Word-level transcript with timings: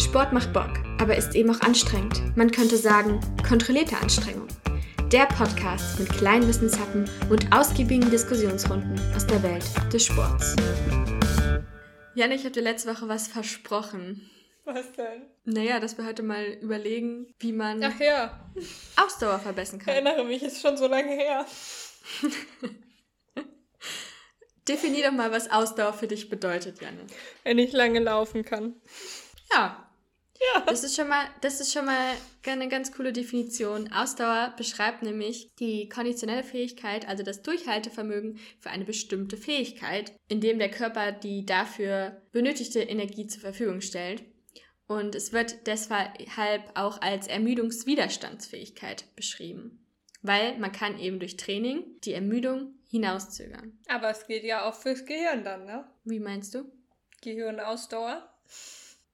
Sport 0.00 0.32
macht 0.32 0.54
Bock, 0.54 0.70
aber 0.98 1.14
ist 1.14 1.34
eben 1.34 1.50
auch 1.50 1.60
anstrengend. 1.60 2.34
Man 2.34 2.50
könnte 2.50 2.78
sagen, 2.78 3.20
kontrollierte 3.46 3.98
Anstrengung. 3.98 4.48
Der 5.12 5.26
Podcast 5.26 6.00
mit 6.00 6.08
kleinen 6.08 6.48
Wissenshappen 6.48 7.08
und 7.28 7.52
ausgiebigen 7.52 8.10
Diskussionsrunden 8.10 8.98
aus 9.14 9.26
der 9.26 9.42
Welt 9.42 9.62
des 9.92 10.06
Sports. 10.06 10.56
Janne, 12.14 12.34
ich 12.34 12.40
habe 12.40 12.52
dir 12.52 12.62
letzte 12.62 12.88
Woche 12.88 13.08
was 13.08 13.28
versprochen. 13.28 14.30
Was 14.64 14.90
denn? 14.92 15.22
Naja, 15.44 15.80
dass 15.80 15.98
wir 15.98 16.06
heute 16.06 16.22
mal 16.22 16.44
überlegen, 16.46 17.34
wie 17.38 17.52
man 17.52 17.84
Ach 17.84 18.00
ja, 18.00 18.50
Ausdauer 18.96 19.38
verbessern 19.38 19.80
ich 19.80 19.86
kann. 19.86 19.94
erinnere 19.94 20.24
mich, 20.24 20.42
ist 20.42 20.62
schon 20.62 20.78
so 20.78 20.86
lange 20.86 21.12
her. 21.12 21.44
Definier 24.66 25.10
doch 25.10 25.16
mal, 25.16 25.30
was 25.30 25.50
Ausdauer 25.50 25.92
für 25.92 26.06
dich 26.06 26.30
bedeutet, 26.30 26.80
Janne. 26.80 27.06
Wenn 27.44 27.58
ich 27.58 27.72
lange 27.72 28.00
laufen 28.00 28.46
kann. 28.46 28.76
Ja, 29.52 29.89
Ja. 30.40 30.62
Das 30.66 30.84
ist 30.84 30.96
schon 30.96 31.08
mal, 31.08 31.26
das 31.42 31.60
ist 31.60 31.72
schon 31.72 31.84
mal 31.84 32.14
eine 32.46 32.68
ganz 32.68 32.92
coole 32.92 33.12
Definition. 33.12 33.92
Ausdauer 33.92 34.54
beschreibt 34.56 35.02
nämlich 35.02 35.54
die 35.56 35.88
konditionelle 35.88 36.42
Fähigkeit, 36.42 37.06
also 37.06 37.22
das 37.22 37.42
Durchhaltevermögen 37.42 38.38
für 38.58 38.70
eine 38.70 38.84
bestimmte 38.84 39.36
Fähigkeit, 39.36 40.12
indem 40.28 40.58
der 40.58 40.70
Körper 40.70 41.12
die 41.12 41.44
dafür 41.44 42.22
benötigte 42.32 42.80
Energie 42.80 43.26
zur 43.26 43.42
Verfügung 43.42 43.80
stellt. 43.82 44.24
Und 44.86 45.14
es 45.14 45.32
wird 45.32 45.66
deshalb 45.66 46.70
auch 46.74 47.00
als 47.00 47.28
Ermüdungswiderstandsfähigkeit 47.28 49.04
beschrieben. 49.14 49.86
Weil 50.22 50.58
man 50.58 50.72
kann 50.72 50.98
eben 50.98 51.20
durch 51.20 51.36
Training 51.36 51.84
die 52.02 52.12
Ermüdung 52.12 52.74
hinauszögern. 52.88 53.78
Aber 53.88 54.10
es 54.10 54.26
geht 54.26 54.42
ja 54.42 54.68
auch 54.68 54.74
fürs 54.74 55.04
Gehirn 55.06 55.44
dann, 55.44 55.64
ne? 55.64 55.86
Wie 56.04 56.18
meinst 56.18 56.54
du? 56.54 56.64
Gehirnausdauer. 57.22 58.28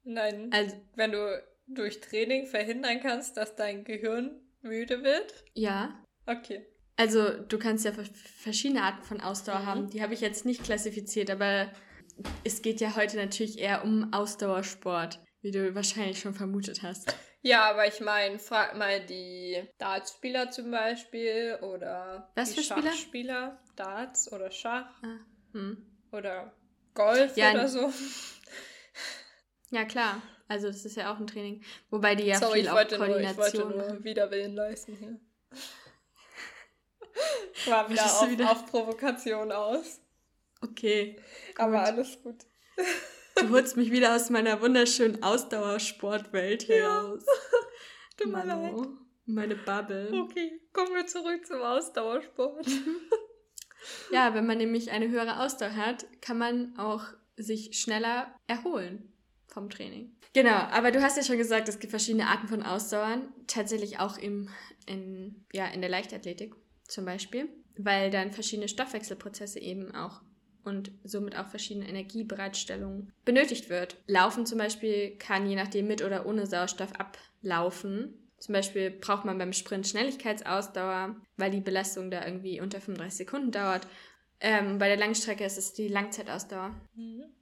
Nein. 0.06 0.50
Also, 0.52 0.76
Wenn 0.94 1.12
du 1.12 1.42
durch 1.66 2.00
Training 2.00 2.46
verhindern 2.46 3.00
kannst, 3.02 3.36
dass 3.36 3.56
dein 3.56 3.84
Gehirn 3.84 4.40
müde 4.62 5.02
wird. 5.02 5.44
ja, 5.54 6.02
Okay. 6.28 6.66
Also 6.96 7.28
du 7.42 7.58
kannst 7.58 7.84
ja 7.84 7.92
ver- 7.92 8.04
verschiedene 8.40 8.82
Arten 8.82 9.02
von 9.04 9.20
Ausdauer 9.20 9.60
Mhm. 9.60 9.66
haben. 9.66 9.90
Die 9.90 10.02
habe 10.02 10.14
ich 10.14 10.20
jetzt 10.22 10.44
nicht 10.46 10.64
klassifiziert, 10.64 11.30
aber 11.30 11.70
es 12.42 12.62
geht 12.62 12.80
ja 12.80 12.96
heute 12.96 13.16
natürlich 13.18 13.58
eher 13.58 13.84
um 13.84 14.12
Ausdauersport, 14.14 15.20
wie 15.42 15.50
du 15.50 15.74
wahrscheinlich 15.74 16.18
schon 16.18 16.32
vermutet 16.34 16.82
hast. 16.82 17.14
Ja, 17.42 17.70
aber 17.70 17.86
ich 17.86 18.00
meine, 18.00 18.38
frag 18.38 18.76
mal 18.76 19.04
die 19.04 19.62
Dartspieler 19.78 20.50
zum 20.50 20.70
Beispiel 20.70 21.58
oder 21.62 22.32
Was 22.34 22.50
die 22.54 22.56
für 22.56 22.62
Spieler? 22.64 22.90
Schachspieler. 22.90 23.62
Darts 23.76 24.32
oder 24.32 24.50
Schach 24.50 24.90
Ah, 25.02 25.18
hm. 25.52 25.86
oder 26.12 26.52
Golf 26.94 27.36
Ja, 27.36 27.52
oder 27.52 27.68
so. 27.68 27.92
Ja 29.70 29.84
klar, 29.84 30.22
also 30.48 30.68
das 30.68 30.84
ist 30.84 30.96
ja 30.96 31.12
auch 31.12 31.18
ein 31.18 31.26
Training, 31.26 31.62
wobei 31.90 32.14
die 32.14 32.24
ja 32.24 32.38
Sorry, 32.38 32.54
viel 32.54 32.62
ich 32.64 32.70
auch 32.70 32.74
wollte, 32.76 32.98
nur, 32.98 33.08
ich 33.20 33.36
wollte 33.36 33.58
Koordination. 33.58 33.94
nur 33.94 34.04
Widerwillen 34.04 34.54
leisten 34.54 34.96
hier. 34.96 35.20
War 37.66 37.88
wieder 37.90 38.04
auf, 38.04 38.30
wieder- 38.30 38.50
auf 38.52 38.66
Provokation 38.66 39.50
aus. 39.52 40.00
Okay, 40.62 41.16
Aber 41.56 41.78
Gut. 41.78 41.86
alles 41.86 42.22
gut. 42.22 42.36
du 43.36 43.48
holst 43.50 43.76
mich 43.76 43.90
wieder 43.90 44.14
aus 44.16 44.30
meiner 44.30 44.60
wunderschönen 44.60 45.22
Ausdauersportwelt 45.22 46.68
heraus. 46.68 47.24
Tut 48.16 48.32
mir 48.32 48.44
leid. 48.44 48.74
Meine 49.26 49.56
Bubble. 49.56 50.10
Okay, 50.22 50.60
kommen 50.72 50.94
wir 50.94 51.06
zurück 51.06 51.44
zum 51.46 51.60
Ausdauersport. 51.60 52.66
Ja, 54.10 54.34
wenn 54.34 54.46
man 54.46 54.58
nämlich 54.58 54.90
eine 54.92 55.08
höhere 55.08 55.40
Ausdauer 55.40 55.76
hat, 55.76 56.06
kann 56.22 56.38
man 56.38 56.76
auch 56.78 57.04
sich 57.36 57.78
schneller 57.78 58.34
erholen 58.46 59.12
vom 59.56 59.70
Training. 59.70 60.14
Genau, 60.34 60.50
aber 60.50 60.90
du 60.92 61.00
hast 61.00 61.16
ja 61.16 61.22
schon 61.22 61.38
gesagt, 61.38 61.66
es 61.66 61.78
gibt 61.78 61.90
verschiedene 61.90 62.26
Arten 62.26 62.46
von 62.46 62.62
Ausdauern, 62.62 63.32
tatsächlich 63.46 63.98
auch 63.98 64.18
im, 64.18 64.50
in, 64.84 65.46
ja, 65.50 65.64
in 65.68 65.80
der 65.80 65.88
Leichtathletik 65.88 66.54
zum 66.84 67.06
Beispiel, 67.06 67.48
weil 67.78 68.10
dann 68.10 68.32
verschiedene 68.32 68.68
Stoffwechselprozesse 68.68 69.58
eben 69.58 69.94
auch 69.94 70.20
und 70.62 70.90
somit 71.04 71.38
auch 71.38 71.46
verschiedene 71.46 71.88
Energiebereitstellungen 71.88 73.14
benötigt 73.24 73.70
wird. 73.70 73.96
Laufen 74.06 74.44
zum 74.44 74.58
Beispiel 74.58 75.16
kann 75.16 75.48
je 75.48 75.56
nachdem 75.56 75.86
mit 75.86 76.02
oder 76.02 76.26
ohne 76.26 76.46
Sauerstoff 76.46 76.92
ablaufen. 76.92 78.28
Zum 78.38 78.52
Beispiel 78.52 78.90
braucht 78.90 79.24
man 79.24 79.38
beim 79.38 79.54
Sprint 79.54 79.88
Schnelligkeitsausdauer, 79.88 81.16
weil 81.38 81.50
die 81.50 81.62
Belastung 81.62 82.10
da 82.10 82.26
irgendwie 82.26 82.60
unter 82.60 82.78
35 82.82 83.16
Sekunden 83.16 83.52
dauert. 83.52 83.88
Ähm, 84.38 84.76
bei 84.76 84.88
der 84.88 84.98
Langstrecke 84.98 85.44
ist 85.46 85.56
es 85.56 85.72
die 85.72 85.88
Langzeitausdauer. 85.88 86.74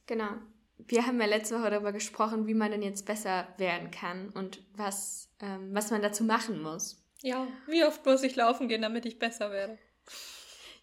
Genau. 0.06 0.31
Wir 0.79 1.07
haben 1.07 1.21
ja 1.21 1.27
letzte 1.27 1.59
Woche 1.59 1.71
darüber 1.71 1.93
gesprochen, 1.93 2.47
wie 2.47 2.55
man 2.55 2.71
denn 2.71 2.83
jetzt 2.83 3.07
besser 3.07 3.47
werden 3.59 3.91
kann 3.91 4.31
und 4.31 4.61
was, 4.77 5.31
ähm, 5.41 5.71
was 5.73 5.91
man 5.91 6.03
dazu 6.03 6.25
machen 6.25 6.62
muss. 6.62 7.03
Ja, 7.23 7.47
wie 7.67 7.85
oft 7.85 8.05
muss 8.05 8.23
ich 8.23 8.37
laufen 8.37 8.69
gehen, 8.69 8.83
damit 8.83 9.07
ich 9.07 9.19
besser 9.19 9.51
werde? 9.51 9.79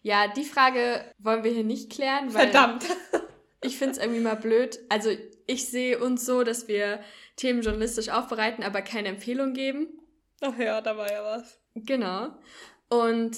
Ja, 0.02 0.26
die 0.26 0.44
Frage 0.44 1.04
wollen 1.18 1.44
wir 1.44 1.52
hier 1.52 1.64
nicht 1.64 1.90
klären, 1.90 2.34
weil 2.34 2.50
Verdammt. 2.50 2.84
ich 3.62 3.78
finde 3.78 3.92
es 3.92 3.98
irgendwie 3.98 4.20
mal 4.20 4.34
blöd. 4.34 4.80
Also 4.88 5.10
ich 5.46 5.68
sehe 5.68 5.98
uns 6.02 6.26
so, 6.26 6.42
dass 6.42 6.66
wir 6.66 7.00
Themen 7.36 7.62
journalistisch 7.62 8.08
aufbereiten, 8.08 8.64
aber 8.64 8.82
keine 8.82 9.08
Empfehlung 9.08 9.52
geben. 9.52 9.86
Ach 10.40 10.58
ja, 10.58 10.80
da 10.80 10.96
war 10.96 11.10
ja 11.10 11.22
was. 11.22 11.60
Genau. 11.74 12.30
Und 12.88 13.36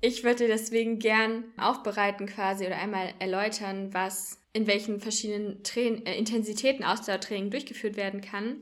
ich 0.00 0.24
würde 0.24 0.46
deswegen 0.46 0.98
gern 0.98 1.44
aufbereiten 1.56 2.26
quasi 2.26 2.66
oder 2.66 2.78
einmal 2.78 3.14
erläutern, 3.18 3.92
was 3.92 4.38
in 4.52 4.66
welchen 4.66 5.00
verschiedenen 5.00 5.62
Train 5.62 6.04
äh, 6.06 6.16
Intensitäten 6.16 6.84
Ausdauertraining 6.84 7.50
durchgeführt 7.50 7.96
werden 7.96 8.20
kann, 8.20 8.60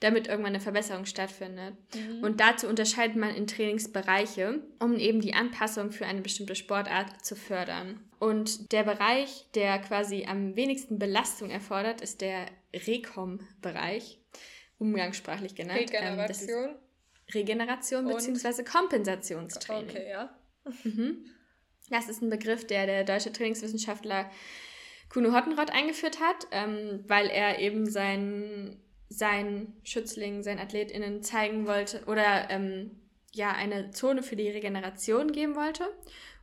damit 0.00 0.28
irgendwann 0.28 0.54
eine 0.54 0.60
Verbesserung 0.60 1.04
stattfindet. 1.04 1.74
Und 2.22 2.40
dazu 2.40 2.66
unterscheidet 2.66 3.16
man 3.16 3.34
in 3.34 3.46
Trainingsbereiche, 3.46 4.62
um 4.78 4.96
eben 4.96 5.20
die 5.20 5.34
Anpassung 5.34 5.92
für 5.92 6.06
eine 6.06 6.22
bestimmte 6.22 6.54
Sportart 6.54 7.24
zu 7.24 7.36
fördern. 7.36 8.00
Und 8.18 8.72
der 8.72 8.82
Bereich, 8.82 9.46
der 9.54 9.78
quasi 9.78 10.26
am 10.26 10.56
wenigsten 10.56 10.98
Belastung 10.98 11.50
erfordert, 11.50 12.00
ist 12.00 12.20
der 12.20 12.46
Rekom-Bereich, 12.74 14.18
umgangssprachlich 14.78 15.54
genannt. 15.54 15.80
Ähm, 15.92 16.18
Regeneration. 16.18 16.74
Regeneration 17.34 18.06
Und? 18.06 18.16
bzw. 18.16 18.64
Kompensationstraining. 18.64 19.90
Okay, 19.90 20.10
ja. 20.10 20.34
Mhm. 20.84 21.24
Das 21.90 22.08
ist 22.08 22.22
ein 22.22 22.30
Begriff, 22.30 22.66
der 22.66 22.86
der 22.86 23.04
deutsche 23.04 23.32
Trainingswissenschaftler 23.32 24.30
Kuno 25.08 25.34
Hottenrott 25.34 25.70
eingeführt 25.70 26.20
hat, 26.20 26.46
ähm, 26.52 27.04
weil 27.08 27.26
er 27.26 27.58
eben 27.58 27.90
seinen 27.90 28.80
sein 29.08 29.74
Schützling, 29.82 30.44
seinen 30.44 30.60
AthletInnen 30.60 31.22
zeigen 31.22 31.66
wollte 31.66 32.04
oder 32.06 32.48
ähm, 32.48 32.92
ja 33.32 33.50
eine 33.50 33.90
Zone 33.90 34.22
für 34.22 34.36
die 34.36 34.48
Regeneration 34.48 35.32
geben 35.32 35.56
wollte, 35.56 35.84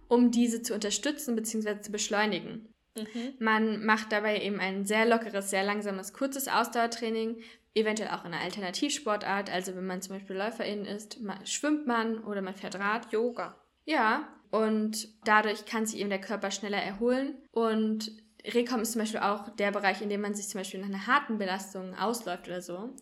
um 0.09 0.31
diese 0.31 0.61
zu 0.61 0.73
unterstützen 0.73 1.35
bzw. 1.35 1.79
zu 1.79 1.91
beschleunigen. 1.93 2.73
Mhm. 2.97 3.33
Man 3.39 3.85
macht 3.85 4.11
dabei 4.11 4.41
eben 4.41 4.59
ein 4.59 4.85
sehr 4.85 5.05
lockeres, 5.05 5.49
sehr 5.49 5.63
langsames, 5.63 6.11
kurzes 6.11 6.49
Ausdauertraining, 6.49 7.41
eventuell 7.73 8.09
auch 8.09 8.25
in 8.25 8.33
einer 8.33 8.43
Alternativsportart. 8.43 9.49
Also 9.49 9.75
wenn 9.75 9.85
man 9.85 10.01
zum 10.01 10.15
Beispiel 10.15 10.35
Läuferin 10.35 10.83
ist, 10.83 11.19
schwimmt 11.45 11.87
man 11.87 12.23
oder 12.23 12.41
man 12.41 12.55
fährt 12.55 12.75
Rad. 12.75 13.11
Yoga. 13.13 13.55
Ja, 13.87 14.27
und 14.51 15.07
dadurch 15.23 15.65
kann 15.65 15.85
sich 15.85 15.99
eben 15.99 16.09
der 16.09 16.19
Körper 16.19 16.51
schneller 16.51 16.77
erholen. 16.77 17.37
Und 17.51 18.11
Rekom 18.45 18.81
ist 18.81 18.91
zum 18.91 18.99
Beispiel 18.99 19.21
auch 19.21 19.49
der 19.55 19.71
Bereich, 19.71 20.01
in 20.01 20.09
dem 20.09 20.21
man 20.21 20.35
sich 20.35 20.49
zum 20.49 20.59
Beispiel 20.59 20.81
nach 20.81 20.89
einer 20.89 21.07
harten 21.07 21.37
Belastung 21.37 21.95
ausläuft 21.95 22.49
oder 22.49 22.61
so. 22.61 22.93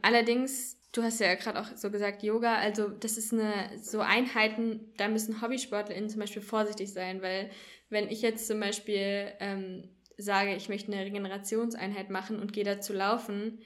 Allerdings, 0.00 0.80
du 0.92 1.02
hast 1.02 1.20
ja 1.20 1.34
gerade 1.34 1.60
auch 1.60 1.76
so 1.76 1.90
gesagt, 1.90 2.22
Yoga, 2.22 2.56
also 2.56 2.88
das 2.88 3.18
ist 3.18 3.34
eine, 3.34 3.78
so 3.78 4.00
Einheiten, 4.00 4.94
da 4.96 5.08
müssen 5.08 5.42
HobbysportlerInnen 5.42 6.08
zum 6.08 6.20
Beispiel 6.20 6.42
vorsichtig 6.42 6.94
sein, 6.94 7.20
weil 7.20 7.50
wenn 7.90 8.08
ich 8.08 8.22
jetzt 8.22 8.46
zum 8.46 8.58
Beispiel 8.58 9.32
ähm, 9.38 9.90
sage, 10.16 10.56
ich 10.56 10.70
möchte 10.70 10.90
eine 10.90 11.04
Regenerationseinheit 11.04 12.08
machen 12.08 12.40
und 12.40 12.54
gehe 12.54 12.64
dazu 12.64 12.94
laufen, 12.94 13.60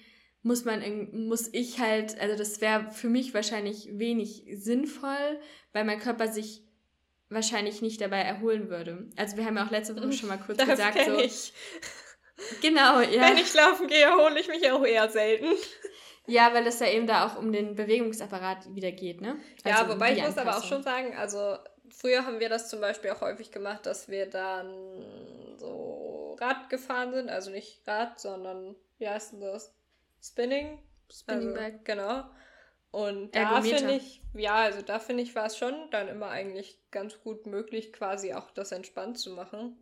muss 0.47 0.65
man, 0.65 0.81
muss 1.27 1.49
ich 1.53 1.81
halt, 1.81 2.21
also 2.21 2.37
das 2.37 2.61
wäre 2.61 2.93
für 2.93 3.09
mich 3.09 3.35
wahrscheinlich 3.35 3.89
wenig 3.99 4.45
sinnvoll, 4.53 5.41
weil 5.73 5.85
mein 5.85 5.99
Körper 5.99 6.29
sich 6.29 6.63
wahrscheinlich 7.29 7.83
nicht 7.83 8.01
dabei 8.01 8.21
erholen 8.21 8.71
würde. 8.71 9.09
Also 9.17 9.37
wir 9.37 9.45
haben 9.45 9.57
ja 9.57 9.67
auch 9.67 9.73
letzte 9.73 9.97
Woche 9.97 10.13
schon 10.13 10.29
mal 10.29 10.39
kurz 10.39 10.59
Das 10.59 10.69
gesagt, 10.69 10.99
so. 11.05 11.19
ich. 11.19 11.53
Genau, 12.61 13.01
ja. 13.01 13.23
Wenn 13.23 13.39
ich 13.39 13.55
laufen 13.55 13.89
gehe, 13.89 14.15
hole 14.15 14.39
ich 14.39 14.47
mich 14.47 14.71
auch 14.71 14.85
eher 14.85 15.09
selten. 15.09 15.47
Ja, 16.27 16.53
weil 16.53 16.67
es 16.67 16.79
ja 16.81 16.89
eben 16.89 17.07
da 17.07 17.27
auch 17.27 17.39
um 17.39 17.51
den 17.51 17.75
Bewegungsapparat 17.75 18.75
wieder 18.75 18.93
geht, 18.93 19.23
ne? 19.23 19.39
ja, 19.65 19.77
Also 19.77 19.95
wobei 19.95 20.13
die 20.13 20.21
ich 20.21 20.27
muss 20.27 20.37
aber 20.37 20.59
auch 20.59 20.63
schon 20.63 20.83
sagen, 20.83 21.17
also 21.17 21.57
früher 21.89 22.27
haben 22.27 22.39
wir 22.39 22.51
das 22.51 22.69
zum 22.69 22.83
Beispiel 22.83 23.11
auch 23.11 23.23
häufig 23.23 23.51
gemacht, 23.51 23.87
dass 23.87 24.09
wir 24.09 24.27
dann 24.27 25.57
so 25.59 26.37
Rad 26.39 26.69
gefahren 26.69 27.15
sind. 27.15 27.31
Also 27.31 27.51
nicht 27.51 27.81
Rad, 27.89 28.21
sondern 28.21 28.77
wie 28.99 29.09
heißt 29.09 29.33
denn 29.33 29.41
das? 29.41 29.76
Spinning? 30.27 30.83
Spinning 31.13 31.49
also, 31.49 31.61
Bike. 31.61 31.85
Genau. 31.85 32.25
Und 32.91 33.35
da 33.37 33.61
finde 33.61 33.97
ich, 33.97 34.23
ja, 34.35 34.55
also 34.55 34.81
da 34.81 34.99
finde 34.99 35.23
ich, 35.23 35.35
war 35.35 35.47
es 35.47 35.59
schon 35.59 35.75
dann 35.91 36.09
immer 36.09 36.29
eigentlich 36.29 36.79
ganz 36.91 37.21
gut 37.21 37.47
möglich, 37.47 37.93
quasi 37.93 38.33
auch 38.33 38.51
das 38.53 38.73
entspannt 38.73 39.19
zu 39.19 39.33
machen. 39.33 39.77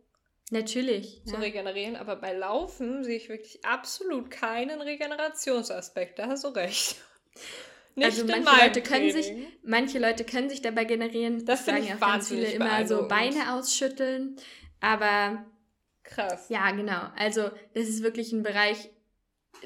Natürlich. 0.51 1.23
Zu 1.25 1.35
ja. 1.35 1.39
regenerieren, 1.39 1.95
aber 1.95 2.17
bei 2.17 2.33
Laufen 2.33 3.03
sehe 3.03 3.17
ich 3.17 3.29
wirklich 3.29 3.63
absolut 3.65 4.29
keinen 4.29 4.81
Regenerationsaspekt. 4.81 6.19
Da 6.19 6.27
hast 6.27 6.43
du 6.43 6.49
recht. 6.49 6.97
Nicht 7.95 8.05
also 8.05 8.25
manche 8.25 8.65
Leute 8.65 8.81
können 8.81 9.11
sich, 9.11 9.31
manche 9.63 9.99
Leute 9.99 10.25
können 10.25 10.49
sich 10.49 10.61
dabei 10.61 10.83
generieren. 10.83 11.45
Das, 11.45 11.63
das 11.63 11.65
sagen 11.65 11.87
ja 11.87 11.95
ganz 11.95 12.27
viele 12.27 12.47
immer 12.47 12.85
so 12.85 13.07
Beine 13.07 13.53
ausschütteln. 13.53 14.35
Aber 14.81 15.45
krass. 16.03 16.49
Ja, 16.49 16.69
genau. 16.71 17.01
Also 17.15 17.49
das 17.73 17.87
ist 17.87 18.03
wirklich 18.03 18.33
ein 18.33 18.43
Bereich, 18.43 18.89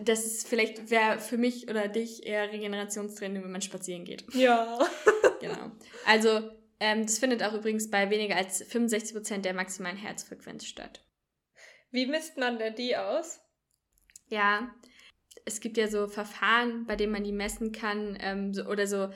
das 0.02 0.26
ist 0.26 0.48
vielleicht 0.48 0.90
wäre 0.90 1.20
für 1.20 1.38
mich 1.38 1.70
oder 1.70 1.88
dich 1.88 2.26
eher 2.26 2.52
Regenerationstraining, 2.52 3.44
wenn 3.44 3.52
man 3.52 3.62
spazieren 3.62 4.06
geht. 4.06 4.24
Ja. 4.34 4.80
genau. 5.42 5.72
Also 6.06 6.50
ähm, 6.80 7.04
das 7.04 7.20
findet 7.20 7.44
auch 7.44 7.54
übrigens 7.54 7.90
bei 7.90 8.10
weniger 8.10 8.36
als 8.36 8.64
65 8.64 9.16
Prozent 9.16 9.46
der 9.46 9.54
maximalen 9.54 9.98
Herzfrequenz 9.98 10.66
statt. 10.66 11.04
Wie 11.92 12.06
misst 12.06 12.38
man 12.38 12.58
denn 12.58 12.76
die 12.76 12.96
aus? 12.96 13.42
Ja, 14.28 14.74
es 15.46 15.60
gibt 15.60 15.78
ja 15.78 15.88
so 15.88 16.08
Verfahren, 16.08 16.86
bei 16.86 16.96
denen 16.96 17.12
man 17.12 17.24
die 17.24 17.32
messen 17.32 17.72
kann 17.72 18.18
ähm, 18.22 18.54
so, 18.54 18.66
oder 18.66 18.88
so, 18.88 19.10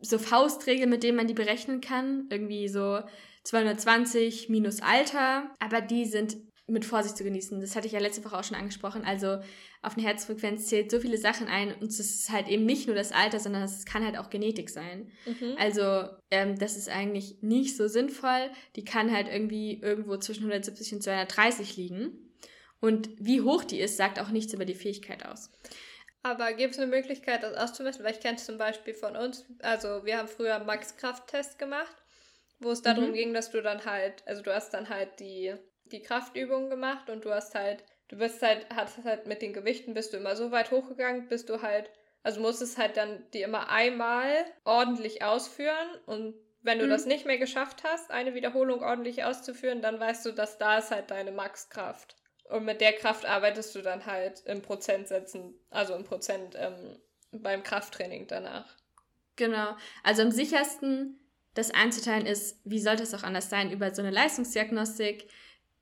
so 0.00 0.18
Faustregeln, 0.18 0.90
mit 0.90 1.02
denen 1.02 1.16
man 1.16 1.28
die 1.28 1.34
berechnen 1.34 1.80
kann. 1.80 2.26
Irgendwie 2.30 2.68
so 2.68 3.00
220 3.44 4.48
minus 4.48 4.82
Alter. 4.82 5.54
Aber 5.60 5.80
die 5.80 6.04
sind 6.04 6.36
mit 6.66 6.84
Vorsicht 6.84 7.16
zu 7.16 7.24
genießen. 7.24 7.60
Das 7.60 7.76
hatte 7.76 7.86
ich 7.86 7.92
ja 7.92 7.98
letzte 7.98 8.24
Woche 8.24 8.38
auch 8.38 8.44
schon 8.44 8.56
angesprochen. 8.56 9.04
Also 9.04 9.38
auf 9.82 9.96
eine 9.96 10.06
Herzfrequenz 10.06 10.66
zählt 10.66 10.90
so 10.90 10.98
viele 10.98 11.18
Sachen 11.18 11.46
ein 11.46 11.74
und 11.74 11.88
es 11.88 12.00
ist 12.00 12.30
halt 12.30 12.48
eben 12.48 12.64
nicht 12.64 12.86
nur 12.86 12.96
das 12.96 13.12
Alter, 13.12 13.38
sondern 13.38 13.62
es 13.62 13.84
kann 13.84 14.04
halt 14.04 14.16
auch 14.16 14.30
Genetik 14.30 14.70
sein. 14.70 15.12
Mhm. 15.26 15.56
Also 15.58 16.08
ähm, 16.30 16.58
das 16.58 16.76
ist 16.76 16.88
eigentlich 16.88 17.42
nicht 17.42 17.76
so 17.76 17.86
sinnvoll. 17.86 18.50
Die 18.76 18.84
kann 18.84 19.12
halt 19.12 19.28
irgendwie 19.28 19.80
irgendwo 19.82 20.16
zwischen 20.16 20.44
170 20.44 20.94
und 20.94 21.02
230 21.02 21.76
liegen. 21.76 22.24
Und 22.80 23.10
wie 23.18 23.42
hoch 23.42 23.64
die 23.64 23.80
ist, 23.80 23.96
sagt 23.96 24.18
auch 24.18 24.30
nichts 24.30 24.54
über 24.54 24.64
die 24.64 24.74
Fähigkeit 24.74 25.26
aus. 25.26 25.50
Aber 26.22 26.54
gibt 26.54 26.72
es 26.72 26.80
eine 26.80 26.90
Möglichkeit, 26.90 27.42
das 27.42 27.54
auszumessen? 27.54 28.02
Weil 28.02 28.12
ich 28.12 28.20
kenne 28.20 28.36
es 28.36 28.46
zum 28.46 28.56
Beispiel 28.56 28.94
von 28.94 29.14
uns. 29.14 29.44
Also 29.60 30.06
wir 30.06 30.16
haben 30.16 30.28
früher 30.28 30.56
einen 30.56 30.64
Max-Kraft-Test 30.64 31.58
gemacht, 31.58 31.94
wo 32.60 32.70
es 32.70 32.80
darum 32.80 33.10
mhm. 33.10 33.12
ging, 33.12 33.34
dass 33.34 33.50
du 33.50 33.60
dann 33.60 33.84
halt, 33.84 34.26
also 34.26 34.42
du 34.42 34.54
hast 34.54 34.72
dann 34.72 34.88
halt 34.88 35.20
die 35.20 35.54
die 35.94 36.02
Kraftübungen 36.02 36.68
gemacht 36.68 37.08
und 37.08 37.24
du 37.24 37.32
hast 37.32 37.54
halt, 37.54 37.84
du 38.08 38.16
bist 38.16 38.42
halt, 38.42 38.66
hast 38.74 39.02
halt 39.04 39.26
mit 39.26 39.40
den 39.40 39.52
Gewichten 39.52 39.94
bist 39.94 40.12
du 40.12 40.18
immer 40.18 40.36
so 40.36 40.50
weit 40.50 40.70
hochgegangen, 40.70 41.28
bis 41.28 41.46
du 41.46 41.62
halt, 41.62 41.88
also 42.22 42.40
musstest 42.40 42.76
halt 42.78 42.96
dann 42.96 43.24
die 43.32 43.42
immer 43.42 43.70
einmal 43.70 44.44
ordentlich 44.64 45.22
ausführen 45.22 45.88
und 46.06 46.34
wenn 46.62 46.78
du 46.78 46.86
mhm. 46.86 46.90
das 46.90 47.06
nicht 47.06 47.26
mehr 47.26 47.38
geschafft 47.38 47.84
hast, 47.84 48.10
eine 48.10 48.34
Wiederholung 48.34 48.82
ordentlich 48.82 49.22
auszuführen, 49.22 49.82
dann 49.82 50.00
weißt 50.00 50.24
du, 50.26 50.32
dass 50.32 50.58
da 50.58 50.78
ist 50.78 50.90
halt 50.90 51.10
deine 51.10 51.30
Maxkraft. 51.30 52.16
Und 52.48 52.64
mit 52.64 52.80
der 52.80 52.94
Kraft 52.94 53.26
arbeitest 53.26 53.74
du 53.74 53.82
dann 53.82 54.06
halt 54.06 54.42
im 54.46 54.62
Prozentsätzen, 54.62 55.54
also 55.70 55.94
im 55.94 56.04
Prozent 56.04 56.56
ähm, 56.58 56.98
beim 57.32 57.62
Krafttraining 57.62 58.26
danach. 58.26 58.76
Genau. 59.36 59.76
Also 60.02 60.22
am 60.22 60.30
sichersten 60.30 61.20
das 61.54 61.70
einzuteilen 61.70 62.26
ist, 62.26 62.60
wie 62.64 62.80
sollte 62.80 63.02
es 63.02 63.14
auch 63.14 63.22
anders 63.22 63.50
sein, 63.50 63.70
über 63.70 63.94
so 63.94 64.02
eine 64.02 64.10
Leistungsdiagnostik, 64.10 65.28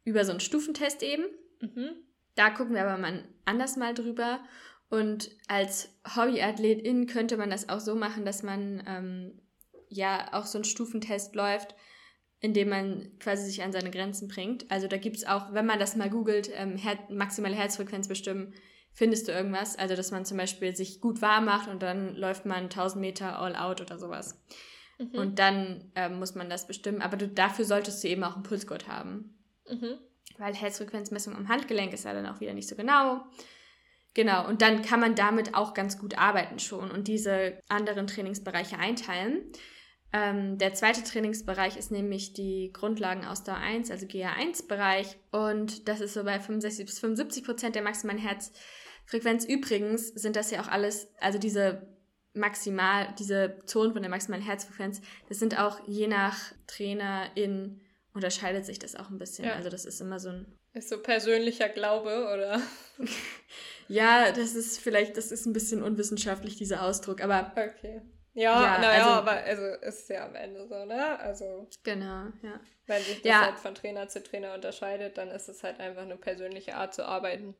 über 0.04 0.24
so 0.24 0.30
einen 0.30 0.40
Stufentest 0.40 1.02
eben. 1.02 1.24
Mhm. 1.60 1.90
Da 2.34 2.50
gucken 2.50 2.74
wir 2.74 2.84
aber 2.84 3.00
mal 3.00 3.24
anders 3.44 3.76
mal 3.76 3.94
drüber. 3.94 4.40
Und 4.88 5.30
als 5.48 5.88
Hobbyathletin 6.16 7.06
könnte 7.06 7.36
man 7.36 7.50
das 7.50 7.68
auch 7.68 7.80
so 7.80 7.94
machen, 7.94 8.24
dass 8.24 8.42
man 8.42 8.82
ähm, 8.86 9.40
ja 9.88 10.32
auch 10.32 10.46
so 10.46 10.58
einen 10.58 10.64
Stufentest 10.64 11.34
läuft, 11.34 11.74
indem 12.40 12.70
man 12.70 13.18
quasi 13.18 13.44
sich 13.44 13.62
an 13.62 13.72
seine 13.72 13.90
Grenzen 13.90 14.28
bringt. 14.28 14.70
Also 14.70 14.88
da 14.88 14.98
gibt 14.98 15.16
es 15.16 15.26
auch, 15.26 15.52
wenn 15.52 15.64
man 15.64 15.78
das 15.78 15.96
mal 15.96 16.10
googelt, 16.10 16.50
ähm, 16.54 16.76
Her 16.76 16.98
maximale 17.08 17.54
Herzfrequenz 17.54 18.08
bestimmen, 18.08 18.52
findest 18.92 19.28
du 19.28 19.32
irgendwas. 19.32 19.78
Also 19.78 19.96
dass 19.96 20.10
man 20.10 20.24
zum 20.24 20.36
Beispiel 20.36 20.74
sich 20.76 21.00
gut 21.00 21.22
warm 21.22 21.46
macht 21.46 21.70
und 21.70 21.82
dann 21.82 22.14
läuft 22.14 22.44
man 22.44 22.64
1000 22.64 23.00
Meter 23.00 23.38
all 23.38 23.56
out 23.56 23.80
oder 23.80 23.98
sowas. 23.98 24.42
Mhm. 24.98 25.18
Und 25.18 25.38
dann 25.38 25.90
ähm, 25.94 26.18
muss 26.18 26.34
man 26.34 26.50
das 26.50 26.66
bestimmen. 26.66 27.00
Aber 27.00 27.16
du, 27.16 27.28
dafür 27.28 27.64
solltest 27.64 28.02
du 28.02 28.08
eben 28.08 28.24
auch 28.24 28.34
einen 28.34 28.42
Pulsgurt 28.42 28.88
haben. 28.88 29.38
Mhm. 29.68 29.98
Weil 30.38 30.54
Herzfrequenzmessung 30.54 31.36
am 31.36 31.48
Handgelenk 31.48 31.92
ist 31.92 32.04
ja 32.04 32.14
dann 32.14 32.26
auch 32.26 32.40
wieder 32.40 32.54
nicht 32.54 32.68
so 32.68 32.76
genau. 32.76 33.24
Genau, 34.14 34.46
und 34.46 34.60
dann 34.60 34.82
kann 34.82 35.00
man 35.00 35.14
damit 35.14 35.54
auch 35.54 35.72
ganz 35.72 35.98
gut 35.98 36.18
arbeiten 36.18 36.58
schon 36.58 36.90
und 36.90 37.08
diese 37.08 37.58
anderen 37.68 38.06
Trainingsbereiche 38.06 38.78
einteilen. 38.78 39.42
Ähm, 40.12 40.58
der 40.58 40.74
zweite 40.74 41.02
Trainingsbereich 41.02 41.78
ist 41.78 41.90
nämlich 41.90 42.34
die 42.34 42.70
Grundlagenausdauer 42.74 43.56
1, 43.56 43.90
also 43.90 44.06
GA1-Bereich. 44.06 45.16
Und 45.30 45.88
das 45.88 46.00
ist 46.00 46.12
so 46.12 46.24
bei 46.24 46.38
65 46.38 46.84
bis 46.84 46.98
75 46.98 47.44
Prozent 47.44 47.74
der 47.74 47.82
maximalen 47.82 48.20
Herzfrequenz. 48.20 49.46
Übrigens 49.46 50.08
sind 50.08 50.36
das 50.36 50.50
ja 50.50 50.60
auch 50.60 50.68
alles, 50.68 51.08
also 51.18 51.38
diese 51.38 51.88
maximal, 52.34 53.14
diese 53.18 53.60
Zonen 53.64 53.94
von 53.94 54.02
der 54.02 54.10
maximalen 54.10 54.44
Herzfrequenz, 54.44 55.00
das 55.28 55.38
sind 55.38 55.58
auch 55.58 55.80
je 55.86 56.06
nach 56.06 56.52
Trainer 56.66 57.34
in 57.34 57.80
unterscheidet 58.14 58.66
sich 58.66 58.78
das 58.78 58.96
auch 58.96 59.10
ein 59.10 59.18
bisschen. 59.18 59.44
Ja. 59.46 59.54
Also 59.54 59.70
das 59.70 59.84
ist 59.84 60.00
immer 60.00 60.18
so 60.18 60.30
ein. 60.30 60.58
Ist 60.74 60.88
so 60.88 60.98
persönlicher 60.98 61.68
Glaube, 61.68 62.28
oder? 62.32 62.60
ja, 63.88 64.32
das 64.32 64.54
ist 64.54 64.78
vielleicht, 64.78 65.16
das 65.16 65.32
ist 65.32 65.46
ein 65.46 65.52
bisschen 65.52 65.82
unwissenschaftlich, 65.82 66.56
dieser 66.56 66.82
Ausdruck, 66.82 67.22
aber. 67.22 67.52
Okay. 67.52 68.02
Ja, 68.34 68.62
ja 68.62 68.78
naja, 68.78 69.04
also, 69.04 69.10
aber 69.10 69.32
also 69.32 69.62
ist 69.86 70.08
ja 70.08 70.26
am 70.26 70.34
Ende 70.34 70.66
so, 70.66 70.84
ne? 70.84 71.18
Also. 71.18 71.68
Genau, 71.82 72.26
ja. 72.42 72.60
Wenn 72.86 73.02
sich 73.02 73.22
das 73.22 73.30
ja. 73.30 73.40
halt 73.46 73.58
von 73.58 73.74
Trainer 73.74 74.08
zu 74.08 74.22
Trainer 74.22 74.54
unterscheidet, 74.54 75.18
dann 75.18 75.28
ist 75.28 75.48
es 75.48 75.62
halt 75.62 75.80
einfach 75.80 76.02
eine 76.02 76.16
persönliche 76.16 76.74
Art 76.74 76.94
zu 76.94 77.06
arbeiten. 77.06 77.54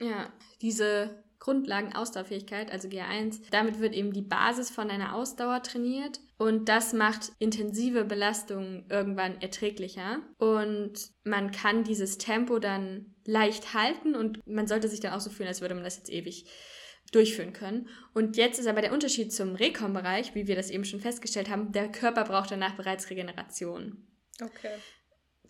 Ja, 0.00 0.32
diese 0.60 1.10
Grundlagen-Ausdauerfähigkeit, 1.44 2.72
also 2.72 2.88
GA1. 2.88 3.42
Damit 3.50 3.78
wird 3.78 3.94
eben 3.94 4.14
die 4.14 4.22
Basis 4.22 4.70
von 4.70 4.90
einer 4.90 5.14
Ausdauer 5.14 5.62
trainiert 5.62 6.20
und 6.38 6.70
das 6.70 6.94
macht 6.94 7.32
intensive 7.38 8.06
Belastungen 8.06 8.86
irgendwann 8.88 9.40
erträglicher 9.42 10.20
und 10.38 11.10
man 11.22 11.50
kann 11.50 11.84
dieses 11.84 12.16
Tempo 12.16 12.58
dann 12.58 13.14
leicht 13.26 13.74
halten 13.74 14.14
und 14.14 14.40
man 14.46 14.66
sollte 14.66 14.88
sich 14.88 15.00
dann 15.00 15.12
auch 15.12 15.20
so 15.20 15.28
fühlen, 15.28 15.48
als 15.48 15.60
würde 15.60 15.74
man 15.74 15.84
das 15.84 15.98
jetzt 15.98 16.10
ewig 16.10 16.46
durchführen 17.12 17.52
können. 17.52 17.88
Und 18.14 18.38
jetzt 18.38 18.58
ist 18.58 18.66
aber 18.66 18.80
der 18.80 18.94
Unterschied 18.94 19.30
zum 19.30 19.54
Rekom-Bereich, 19.54 20.34
wie 20.34 20.46
wir 20.46 20.56
das 20.56 20.70
eben 20.70 20.86
schon 20.86 21.00
festgestellt 21.00 21.50
haben, 21.50 21.72
der 21.72 21.92
Körper 21.92 22.24
braucht 22.24 22.52
danach 22.52 22.74
bereits 22.74 23.10
Regeneration. 23.10 24.08
Okay. 24.40 24.76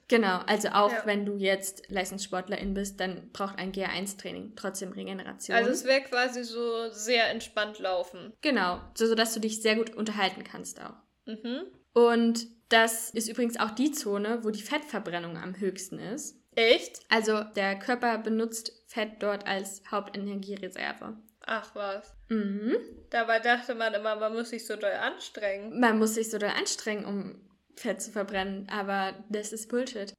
Genau, 0.08 0.40
also 0.46 0.68
auch 0.68 0.92
ja. 0.92 1.02
wenn 1.06 1.24
du 1.24 1.36
jetzt 1.36 1.90
Leistungssportlerin 1.90 2.74
bist, 2.74 3.00
dann 3.00 3.30
braucht 3.32 3.58
ein 3.58 3.72
GA1-Training 3.72 4.52
trotzdem 4.56 4.92
Regeneration. 4.92 5.56
Also 5.56 5.70
es 5.70 5.84
wäre 5.84 6.02
quasi 6.02 6.44
so 6.44 6.90
sehr 6.90 7.30
entspannt 7.30 7.78
laufen. 7.78 8.32
Genau, 8.42 8.80
so, 8.94 9.06
so 9.06 9.14
dass 9.14 9.34
du 9.34 9.40
dich 9.40 9.62
sehr 9.62 9.76
gut 9.76 9.94
unterhalten 9.94 10.44
kannst 10.44 10.80
auch. 10.80 10.94
Mhm. 11.26 11.62
Und 11.94 12.46
das 12.68 13.10
ist 13.10 13.28
übrigens 13.28 13.58
auch 13.58 13.70
die 13.70 13.92
Zone, 13.92 14.40
wo 14.42 14.50
die 14.50 14.62
Fettverbrennung 14.62 15.36
am 15.36 15.58
höchsten 15.58 15.98
ist. 15.98 16.40
Echt? 16.56 17.00
Also 17.08 17.42
der 17.56 17.78
Körper 17.78 18.18
benutzt 18.18 18.72
Fett 18.86 19.22
dort 19.22 19.46
als 19.46 19.82
Hauptenergiereserve. 19.90 21.16
Ach 21.46 21.74
was. 21.74 22.14
Mhm. 22.28 22.76
Dabei 23.10 23.38
dachte 23.38 23.74
man 23.74 23.92
immer, 23.94 24.16
man 24.16 24.32
muss 24.32 24.50
sich 24.50 24.66
so 24.66 24.76
doll 24.76 24.92
anstrengen. 24.92 25.78
Man 25.78 25.98
muss 25.98 26.14
sich 26.14 26.30
so 26.30 26.38
doll 26.38 26.52
anstrengen, 26.56 27.04
um 27.04 27.40
Fett 27.76 28.00
zu 28.02 28.10
verbrennen, 28.10 28.68
aber 28.70 29.14
das 29.28 29.52
ist 29.52 29.68
Bullshit. 29.68 30.12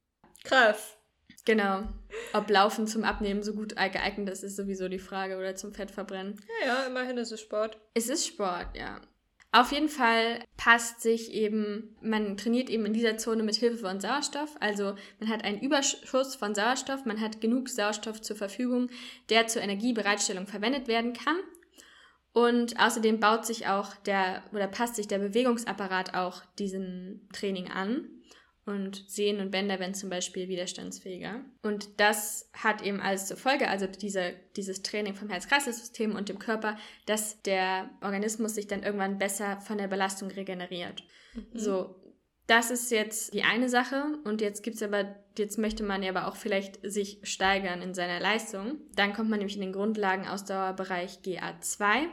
Krass. 0.44 0.96
Genau. 1.44 1.84
Ob 2.32 2.50
Laufen 2.50 2.86
zum 2.86 3.04
Abnehmen 3.04 3.42
so 3.42 3.54
gut 3.54 3.76
geeignet 3.76 4.28
ist, 4.28 4.42
ist 4.42 4.56
sowieso 4.56 4.88
die 4.88 4.98
Frage 4.98 5.38
oder 5.38 5.54
zum 5.54 5.72
Fettverbrennen. 5.72 6.40
Ja, 6.60 6.66
ja, 6.66 6.86
immerhin 6.86 7.18
ist 7.18 7.32
es 7.32 7.40
Sport. 7.40 7.78
Es 7.94 8.08
ist 8.08 8.26
Sport, 8.26 8.76
ja. 8.76 9.00
Auf 9.52 9.72
jeden 9.72 9.88
Fall 9.88 10.40
passt 10.58 11.00
sich 11.00 11.32
eben, 11.32 11.96
man 12.02 12.36
trainiert 12.36 12.68
eben 12.68 12.84
in 12.84 12.92
dieser 12.92 13.16
Zone 13.16 13.42
mit 13.42 13.54
Hilfe 13.54 13.78
von 13.78 14.00
Sauerstoff. 14.00 14.54
Also 14.60 14.96
man 15.18 15.30
hat 15.30 15.44
einen 15.44 15.60
Überschuss 15.60 16.34
von 16.34 16.54
Sauerstoff, 16.54 17.06
man 17.06 17.20
hat 17.20 17.40
genug 17.40 17.68
Sauerstoff 17.68 18.20
zur 18.20 18.36
Verfügung, 18.36 18.90
der 19.30 19.46
zur 19.46 19.62
Energiebereitstellung 19.62 20.46
verwendet 20.46 20.88
werden 20.88 21.14
kann. 21.14 21.38
Und 22.36 22.78
außerdem 22.78 23.18
baut 23.18 23.46
sich 23.46 23.66
auch 23.66 23.96
der 24.04 24.42
oder 24.52 24.66
passt 24.66 24.96
sich 24.96 25.08
der 25.08 25.18
Bewegungsapparat 25.18 26.12
auch 26.12 26.44
diesem 26.58 27.26
Training 27.32 27.70
an. 27.70 28.10
Und 28.66 29.08
Sehnen 29.08 29.40
und 29.40 29.50
Bänder 29.52 29.78
werden 29.78 29.94
zum 29.94 30.10
Beispiel 30.10 30.46
widerstandsfähiger. 30.46 31.40
Und 31.62 31.98
das 31.98 32.50
hat 32.52 32.82
eben 32.82 33.00
alles 33.00 33.24
zur 33.24 33.38
Folge, 33.38 33.68
also 33.68 33.86
diese, 33.86 34.34
dieses 34.54 34.82
Training 34.82 35.14
vom 35.14 35.30
Herz-Kreislauf-System 35.30 36.14
und 36.14 36.28
dem 36.28 36.38
Körper, 36.38 36.76
dass 37.06 37.40
der 37.40 37.88
Organismus 38.02 38.54
sich 38.54 38.66
dann 38.66 38.82
irgendwann 38.82 39.16
besser 39.16 39.58
von 39.62 39.78
der 39.78 39.88
Belastung 39.88 40.30
regeneriert. 40.30 41.04
Mhm. 41.32 41.58
So, 41.58 41.94
das 42.48 42.70
ist 42.70 42.90
jetzt 42.90 43.32
die 43.32 43.44
eine 43.44 43.70
Sache. 43.70 44.18
Und 44.24 44.42
jetzt 44.42 44.62
gibt's 44.62 44.82
aber, 44.82 45.16
jetzt 45.38 45.56
möchte 45.56 45.84
man 45.84 46.02
ja 46.02 46.10
aber 46.10 46.28
auch 46.28 46.36
vielleicht 46.36 46.80
sich 46.82 47.18
steigern 47.22 47.80
in 47.80 47.94
seiner 47.94 48.20
Leistung. 48.20 48.76
Dann 48.94 49.14
kommt 49.14 49.30
man 49.30 49.38
nämlich 49.38 49.56
in 49.56 49.62
den 49.62 49.72
Grundlagenausdauerbereich 49.72 51.20
GA2. 51.24 52.08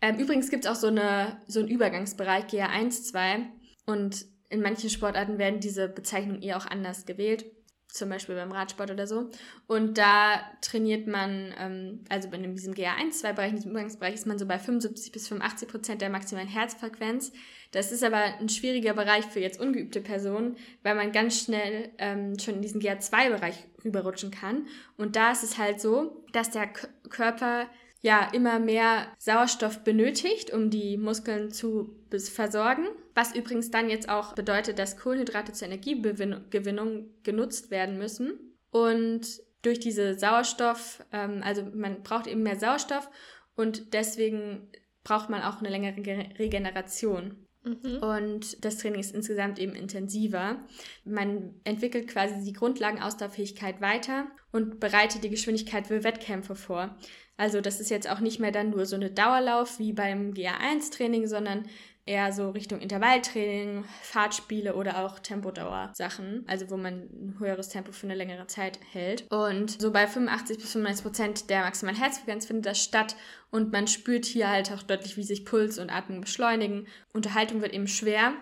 Ähm, 0.00 0.18
übrigens 0.18 0.50
gibt 0.50 0.64
es 0.64 0.70
auch 0.70 0.76
so, 0.76 0.88
eine, 0.88 1.40
so 1.46 1.60
einen 1.60 1.68
Übergangsbereich, 1.68 2.44
GA1, 2.46 3.04
2. 3.04 3.38
Und 3.86 4.26
in 4.48 4.62
manchen 4.62 4.90
Sportarten 4.90 5.38
werden 5.38 5.60
diese 5.60 5.88
Bezeichnungen 5.88 6.42
eher 6.42 6.56
auch 6.56 6.66
anders 6.66 7.06
gewählt. 7.06 7.46
zum 7.88 8.10
Beispiel 8.10 8.34
beim 8.34 8.52
Radsport 8.52 8.90
oder 8.90 9.06
so. 9.06 9.30
Und 9.66 9.96
da 9.96 10.40
trainiert 10.60 11.06
man, 11.06 11.54
ähm, 11.58 12.04
also 12.10 12.28
in 12.28 12.54
diesem 12.54 12.74
GA1-2-Bereich, 12.74 13.50
in 13.50 13.56
diesem 13.56 13.70
Übergangsbereich 13.70 14.12
ist 14.12 14.26
man 14.26 14.38
so 14.38 14.44
bei 14.44 14.58
75 14.58 15.12
bis 15.12 15.28
85 15.28 15.68
Prozent 15.68 16.02
der 16.02 16.10
maximalen 16.10 16.48
Herzfrequenz. 16.48 17.32
Das 17.70 17.92
ist 17.92 18.04
aber 18.04 18.18
ein 18.18 18.50
schwieriger 18.50 18.92
Bereich 18.92 19.24
für 19.24 19.40
jetzt 19.40 19.58
ungeübte 19.58 20.02
Personen, 20.02 20.56
weil 20.82 20.94
man 20.94 21.12
ganz 21.12 21.40
schnell 21.40 21.90
ähm, 21.96 22.38
schon 22.38 22.56
in 22.56 22.62
diesen 22.62 22.82
GA2-Bereich 22.82 23.64
rüberrutschen 23.82 24.30
kann. 24.30 24.66
Und 24.98 25.16
da 25.16 25.32
ist 25.32 25.44
es 25.44 25.56
halt 25.56 25.80
so, 25.80 26.22
dass 26.32 26.50
der 26.50 26.68
Körper 27.08 27.66
ja 28.06 28.30
immer 28.32 28.58
mehr 28.58 29.08
Sauerstoff 29.18 29.84
benötigt, 29.84 30.52
um 30.52 30.70
die 30.70 30.96
Muskeln 30.96 31.50
zu 31.50 31.94
versorgen. 32.10 32.86
Was 33.14 33.34
übrigens 33.34 33.70
dann 33.70 33.90
jetzt 33.90 34.08
auch 34.08 34.34
bedeutet, 34.34 34.78
dass 34.78 34.96
Kohlenhydrate 34.96 35.52
zur 35.52 35.66
Energiegewinnung 35.66 37.10
genutzt 37.22 37.70
werden 37.70 37.98
müssen. 37.98 38.56
Und 38.70 39.26
durch 39.62 39.80
diese 39.80 40.18
Sauerstoff, 40.18 41.04
ähm, 41.12 41.42
also 41.44 41.62
man 41.74 42.02
braucht 42.02 42.26
eben 42.26 42.42
mehr 42.42 42.58
Sauerstoff 42.58 43.10
und 43.56 43.92
deswegen 43.92 44.70
braucht 45.02 45.28
man 45.28 45.42
auch 45.42 45.58
eine 45.58 45.70
längere 45.70 45.96
Regeneration. 46.38 47.46
Mhm. 47.64 47.98
Und 47.98 48.64
das 48.64 48.78
Training 48.78 49.00
ist 49.00 49.14
insgesamt 49.14 49.58
eben 49.58 49.74
intensiver. 49.74 50.64
Man 51.04 51.54
entwickelt 51.64 52.06
quasi 52.08 52.44
die 52.44 52.52
Grundlagenausdauerfähigkeit 52.52 53.80
weiter 53.80 54.26
und 54.52 54.78
bereitet 54.78 55.24
die 55.24 55.30
Geschwindigkeit 55.30 55.88
für 55.88 56.04
Wettkämpfe 56.04 56.54
vor. 56.54 56.96
Also 57.36 57.60
das 57.60 57.80
ist 57.80 57.90
jetzt 57.90 58.08
auch 58.08 58.20
nicht 58.20 58.40
mehr 58.40 58.52
dann 58.52 58.70
nur 58.70 58.86
so 58.86 58.96
eine 58.96 59.10
Dauerlauf 59.10 59.78
wie 59.78 59.92
beim 59.92 60.32
GA1-Training, 60.32 61.26
sondern 61.26 61.66
eher 62.06 62.32
so 62.32 62.50
Richtung 62.50 62.80
Intervalltraining, 62.80 63.84
Fahrtspiele 64.02 64.76
oder 64.76 65.04
auch 65.04 65.18
Tempodauer-Sachen, 65.18 66.44
also 66.46 66.70
wo 66.70 66.76
man 66.76 66.94
ein 66.94 67.36
höheres 67.40 67.68
Tempo 67.68 67.90
für 67.90 68.06
eine 68.06 68.14
längere 68.14 68.46
Zeit 68.46 68.78
hält. 68.92 69.26
Und 69.30 69.80
so 69.82 69.92
bei 69.92 70.06
85 70.06 70.58
bis 70.58 70.72
95 70.72 71.04
Prozent 71.04 71.50
der 71.50 71.62
maximalen 71.62 71.98
Herzfrequenz 71.98 72.46
findet 72.46 72.66
das 72.66 72.82
statt 72.82 73.16
und 73.50 73.72
man 73.72 73.88
spürt 73.88 74.24
hier 74.24 74.48
halt 74.48 74.70
auch 74.72 74.82
deutlich, 74.82 75.16
wie 75.16 75.24
sich 75.24 75.44
Puls 75.44 75.78
und 75.78 75.90
Atmung 75.90 76.20
beschleunigen. 76.20 76.86
Unterhaltung 77.12 77.60
wird 77.60 77.74
eben 77.74 77.88
schwer 77.88 78.34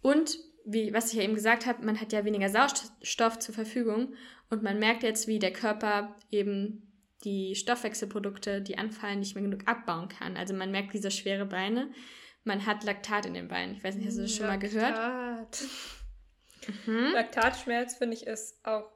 und 0.00 0.38
wie, 0.64 0.92
was 0.92 1.12
ich 1.12 1.18
ja 1.18 1.24
eben 1.24 1.34
gesagt 1.34 1.66
habe, 1.66 1.84
man 1.84 2.00
hat 2.00 2.12
ja 2.12 2.24
weniger 2.24 2.48
Sauerstoff 2.48 3.38
zur 3.38 3.54
Verfügung 3.54 4.14
und 4.48 4.62
man 4.62 4.78
merkt 4.78 5.02
jetzt, 5.02 5.28
wie 5.28 5.38
der 5.38 5.52
Körper 5.52 6.16
eben 6.30 6.89
die 7.24 7.54
Stoffwechselprodukte, 7.54 8.62
die 8.62 8.78
anfallen, 8.78 9.20
nicht 9.20 9.34
mehr 9.34 9.44
genug 9.44 9.66
abbauen 9.66 10.08
kann. 10.08 10.36
Also 10.36 10.54
man 10.54 10.70
merkt 10.70 10.94
diese 10.94 11.10
schwere 11.10 11.46
Beine 11.46 11.90
man 12.44 12.66
hat 12.66 12.84
Laktat 12.84 13.26
in 13.26 13.34
den 13.34 13.48
Beinen. 13.48 13.76
Ich 13.76 13.84
weiß 13.84 13.96
nicht, 13.96 14.06
hast 14.06 14.18
du 14.18 14.22
das 14.22 14.34
schon 14.34 14.46
Laktat. 14.46 14.72
mal 14.72 14.80
gehört? 14.80 15.58
Mhm. 16.86 17.12
Laktatschmerz, 17.14 17.94
finde 17.94 18.16
ich, 18.16 18.26
ist 18.26 18.64
auch 18.64 18.90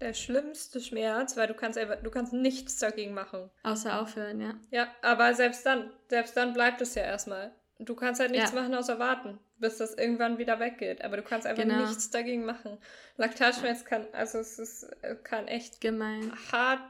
der 0.00 0.12
schlimmste 0.12 0.80
Schmerz, 0.80 1.36
weil 1.36 1.46
du 1.46 1.54
kannst 1.54 1.78
einfach, 1.78 1.96
du 2.02 2.10
kannst 2.10 2.32
nichts 2.32 2.78
dagegen 2.78 3.14
machen. 3.14 3.50
Außer 3.62 4.00
aufhören, 4.00 4.40
ja. 4.40 4.54
Ja, 4.70 4.88
aber 5.02 5.34
selbst 5.34 5.64
dann, 5.64 5.90
selbst 6.08 6.36
dann 6.36 6.52
bleibt 6.52 6.80
es 6.82 6.94
ja 6.94 7.02
erstmal. 7.02 7.54
Du 7.78 7.94
kannst 7.94 8.20
halt 8.20 8.30
nichts 8.30 8.52
ja. 8.52 8.60
machen 8.60 8.74
außer 8.74 8.98
warten, 8.98 9.38
bis 9.58 9.78
das 9.78 9.94
irgendwann 9.94 10.38
wieder 10.38 10.60
weggeht. 10.60 11.02
Aber 11.02 11.16
du 11.16 11.22
kannst 11.22 11.46
einfach 11.46 11.62
genau. 11.62 11.86
nichts 11.86 12.10
dagegen 12.10 12.44
machen. 12.44 12.78
Laktatschmerz 13.16 13.84
kann, 13.84 14.06
also 14.12 14.38
es 14.38 14.58
ist, 14.58 14.84
äh, 15.02 15.16
kann 15.22 15.46
echt 15.48 15.80
gemein 15.80 16.32
hart 16.52 16.80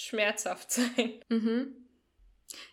schmerzhaft 0.00 0.70
sein. 0.72 1.20
Mhm. 1.28 1.74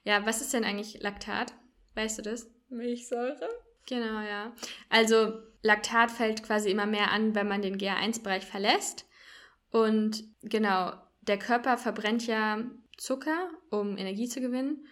Ja, 0.03 0.25
was 0.25 0.41
ist 0.41 0.53
denn 0.53 0.63
eigentlich 0.63 1.01
Laktat? 1.01 1.53
Weißt 1.95 2.17
du 2.17 2.21
das? 2.23 2.49
Milchsäure? 2.69 3.49
Genau, 3.85 4.21
ja. 4.21 4.53
Also 4.89 5.33
Laktat 5.61 6.11
fällt 6.11 6.43
quasi 6.43 6.69
immer 6.69 6.85
mehr 6.85 7.11
an, 7.11 7.35
wenn 7.35 7.47
man 7.47 7.61
den 7.61 7.77
GA1-Bereich 7.77 8.45
verlässt. 8.45 9.05
Und 9.71 10.23
genau, 10.41 10.93
der 11.21 11.39
Körper 11.39 11.77
verbrennt 11.77 12.25
ja 12.27 12.63
Zucker, 12.97 13.49
um 13.69 13.97
Energie 13.97 14.27
zu 14.27 14.41
gewinnen. 14.41 14.85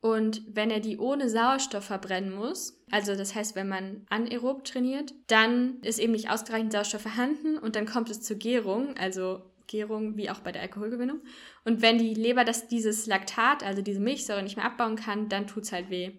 Und 0.00 0.42
wenn 0.48 0.70
er 0.70 0.80
die 0.80 0.98
ohne 0.98 1.28
Sauerstoff 1.28 1.84
verbrennen 1.84 2.34
muss, 2.34 2.82
also 2.90 3.14
das 3.14 3.34
heißt, 3.34 3.54
wenn 3.54 3.68
man 3.68 4.06
anaerob 4.08 4.64
trainiert, 4.64 5.12
dann 5.26 5.80
ist 5.82 5.98
eben 5.98 6.12
nicht 6.12 6.30
ausreichend 6.30 6.72
Sauerstoff 6.72 7.02
vorhanden 7.02 7.58
und 7.58 7.76
dann 7.76 7.84
kommt 7.84 8.08
es 8.08 8.22
zur 8.22 8.36
Gärung, 8.36 8.96
also 8.96 9.49
Gärung 9.70 10.16
wie 10.16 10.28
auch 10.28 10.40
bei 10.40 10.52
der 10.52 10.62
Alkoholgewinnung. 10.62 11.22
Und 11.64 11.80
wenn 11.80 11.96
die 11.96 12.14
Leber 12.14 12.44
das, 12.44 12.68
dieses 12.68 13.06
Laktat, 13.06 13.62
also 13.62 13.80
diese 13.80 14.00
Milchsäure 14.00 14.42
nicht 14.42 14.56
mehr 14.56 14.66
abbauen 14.66 14.96
kann, 14.96 15.28
dann 15.28 15.46
tut 15.46 15.62
es 15.62 15.72
halt 15.72 15.88
weh. 15.88 16.12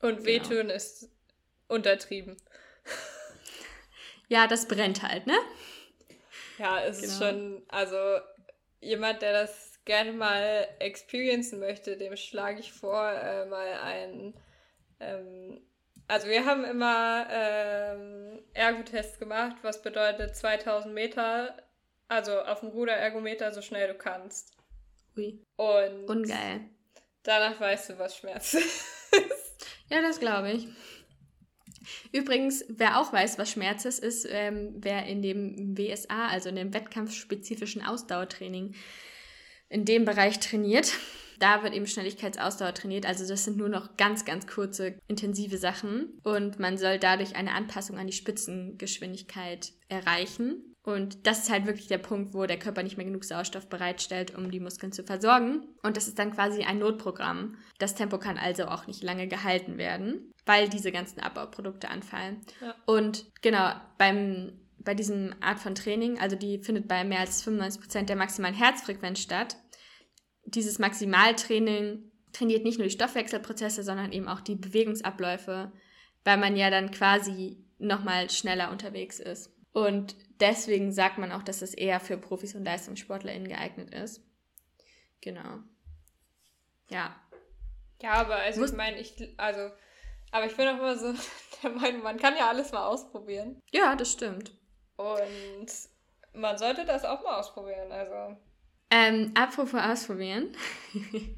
Und 0.00 0.16
genau. 0.16 0.24
wehtun 0.24 0.56
genau. 0.56 0.74
ist 0.74 1.10
untertrieben. 1.68 2.36
Ja, 4.28 4.46
das 4.46 4.68
brennt 4.68 5.02
halt, 5.02 5.26
ne? 5.26 5.36
Ja, 6.56 6.80
es 6.84 7.00
genau. 7.00 7.12
ist 7.12 7.18
schon, 7.18 7.62
also 7.66 7.96
jemand, 8.80 9.22
der 9.22 9.32
das 9.32 9.80
gerne 9.84 10.12
mal 10.12 10.68
experiencen 10.78 11.58
möchte, 11.58 11.96
dem 11.96 12.16
schlage 12.16 12.60
ich 12.60 12.72
vor, 12.72 13.10
äh, 13.10 13.46
mal 13.46 13.72
ein. 13.82 14.34
Ähm, 15.00 15.60
also 16.06 16.28
wir 16.28 16.44
haben 16.44 16.64
immer 16.64 17.26
ähm, 17.28 18.40
Ergotests 18.54 19.18
gemacht, 19.18 19.56
was 19.62 19.82
bedeutet 19.82 20.36
2000 20.36 20.94
Meter, 20.94 21.56
also 22.10 22.40
auf 22.40 22.60
dem 22.60 22.70
Ruderergometer 22.70 23.52
so 23.52 23.62
schnell 23.62 23.88
du 23.88 23.94
kannst. 23.94 24.52
Ui. 25.16 25.40
Und 25.56 26.08
Ungeil. 26.08 26.68
Danach 27.22 27.60
weißt 27.60 27.90
du, 27.90 27.98
was 27.98 28.16
Schmerz 28.16 28.54
ist. 28.54 28.84
Ja, 29.88 30.02
das 30.02 30.18
glaube 30.18 30.50
ich. 30.52 30.68
Übrigens, 32.12 32.64
wer 32.68 33.00
auch 33.00 33.12
weiß, 33.12 33.38
was 33.38 33.50
Schmerz 33.50 33.84
ist, 33.84 34.00
ist, 34.00 34.26
ähm, 34.28 34.74
wer 34.78 35.06
in 35.06 35.22
dem 35.22 35.76
WSA, 35.76 36.28
also 36.28 36.48
in 36.48 36.56
dem 36.56 36.74
wettkampfspezifischen 36.74 37.84
Ausdauertraining, 37.84 38.74
in 39.68 39.84
dem 39.84 40.04
Bereich 40.04 40.40
trainiert. 40.40 40.92
Da 41.38 41.62
wird 41.62 41.74
eben 41.74 41.86
Schnelligkeitsausdauer 41.86 42.74
trainiert. 42.74 43.06
Also 43.06 43.26
das 43.26 43.44
sind 43.44 43.56
nur 43.56 43.68
noch 43.68 43.96
ganz, 43.96 44.24
ganz 44.24 44.46
kurze, 44.46 44.98
intensive 45.08 45.58
Sachen. 45.58 46.20
Und 46.22 46.58
man 46.58 46.76
soll 46.76 46.98
dadurch 46.98 47.36
eine 47.36 47.54
Anpassung 47.54 47.98
an 47.98 48.06
die 48.08 48.12
Spitzengeschwindigkeit 48.12 49.72
erreichen. 49.88 50.69
Und 50.82 51.26
das 51.26 51.40
ist 51.40 51.50
halt 51.50 51.66
wirklich 51.66 51.88
der 51.88 51.98
Punkt, 51.98 52.32
wo 52.32 52.46
der 52.46 52.58
Körper 52.58 52.82
nicht 52.82 52.96
mehr 52.96 53.04
genug 53.04 53.24
Sauerstoff 53.24 53.68
bereitstellt, 53.68 54.34
um 54.34 54.50
die 54.50 54.60
Muskeln 54.60 54.92
zu 54.92 55.04
versorgen. 55.04 55.68
Und 55.82 55.96
das 55.96 56.08
ist 56.08 56.18
dann 56.18 56.32
quasi 56.32 56.62
ein 56.62 56.78
Notprogramm. 56.78 57.58
Das 57.78 57.94
Tempo 57.94 58.18
kann 58.18 58.38
also 58.38 58.64
auch 58.64 58.86
nicht 58.86 59.02
lange 59.02 59.28
gehalten 59.28 59.76
werden, 59.76 60.32
weil 60.46 60.70
diese 60.70 60.90
ganzen 60.90 61.20
Abbauprodukte 61.20 61.90
anfallen. 61.90 62.40
Ja. 62.62 62.74
Und 62.86 63.26
genau, 63.42 63.72
beim, 63.98 64.52
bei 64.78 64.94
diesem 64.94 65.34
Art 65.40 65.58
von 65.58 65.74
Training, 65.74 66.18
also 66.18 66.34
die 66.34 66.62
findet 66.62 66.88
bei 66.88 67.04
mehr 67.04 67.20
als 67.20 67.42
95 67.42 67.80
Prozent 67.82 68.08
der 68.08 68.16
maximalen 68.16 68.56
Herzfrequenz 68.56 69.20
statt. 69.20 69.58
Dieses 70.46 70.78
Maximaltraining 70.78 72.10
trainiert 72.32 72.64
nicht 72.64 72.78
nur 72.78 72.86
die 72.86 72.94
Stoffwechselprozesse, 72.94 73.82
sondern 73.82 74.12
eben 74.12 74.28
auch 74.28 74.40
die 74.40 74.56
Bewegungsabläufe, 74.56 75.72
weil 76.24 76.36
man 76.38 76.56
ja 76.56 76.70
dann 76.70 76.90
quasi 76.90 77.66
nochmal 77.78 78.30
schneller 78.30 78.70
unterwegs 78.70 79.20
ist. 79.20 79.52
Und 79.72 80.16
deswegen 80.40 80.92
sagt 80.92 81.18
man 81.18 81.32
auch, 81.32 81.42
dass 81.42 81.62
es 81.62 81.74
eher 81.74 82.00
für 82.00 82.16
Profis 82.16 82.54
und 82.54 82.64
LeistungssportlerInnen 82.64 83.48
geeignet 83.48 83.94
ist. 83.94 84.22
Genau. 85.20 85.58
Ja. 86.88 87.14
Ja, 88.02 88.12
aber 88.14 88.36
also 88.36 88.60
Muss 88.60 88.70
ich 88.70 88.76
meine, 88.76 88.98
ich, 88.98 89.34
also, 89.36 89.70
aber 90.30 90.46
ich 90.46 90.56
bin 90.56 90.68
auch 90.68 90.78
immer 90.78 90.96
so 90.96 91.14
der 91.62 91.70
Meinung, 91.70 92.02
man 92.02 92.18
kann 92.18 92.36
ja 92.36 92.48
alles 92.48 92.72
mal 92.72 92.86
ausprobieren. 92.86 93.60
Ja, 93.70 93.94
das 93.94 94.12
stimmt. 94.12 94.52
Und 94.96 95.70
man 96.32 96.58
sollte 96.58 96.84
das 96.84 97.04
auch 97.04 97.22
mal 97.22 97.38
ausprobieren, 97.38 97.92
also. 97.92 98.36
Ähm, 98.90 99.32
apropos 99.34 99.80
ausprobieren. 99.80 100.56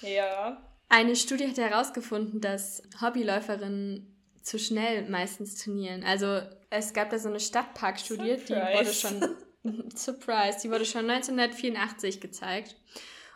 ja. 0.00 0.62
Eine 0.88 1.16
Studie 1.16 1.48
hat 1.48 1.58
herausgefunden, 1.58 2.40
dass 2.40 2.82
Hobbyläuferinnen 3.00 4.16
zu 4.42 4.58
schnell 4.58 5.08
meistens 5.08 5.56
trainieren. 5.56 6.04
Also 6.04 6.40
es 6.70 6.92
gab 6.92 7.10
da 7.10 7.18
so 7.18 7.28
eine 7.28 7.40
Stadtparkstudie, 7.40 8.36
die 8.48 8.54
wurde 8.54 8.92
schon 8.92 9.36
Surprise, 9.96 10.58
die 10.62 10.70
wurde 10.70 10.84
schon 10.84 11.08
1984 11.10 12.20
gezeigt. 12.20 12.76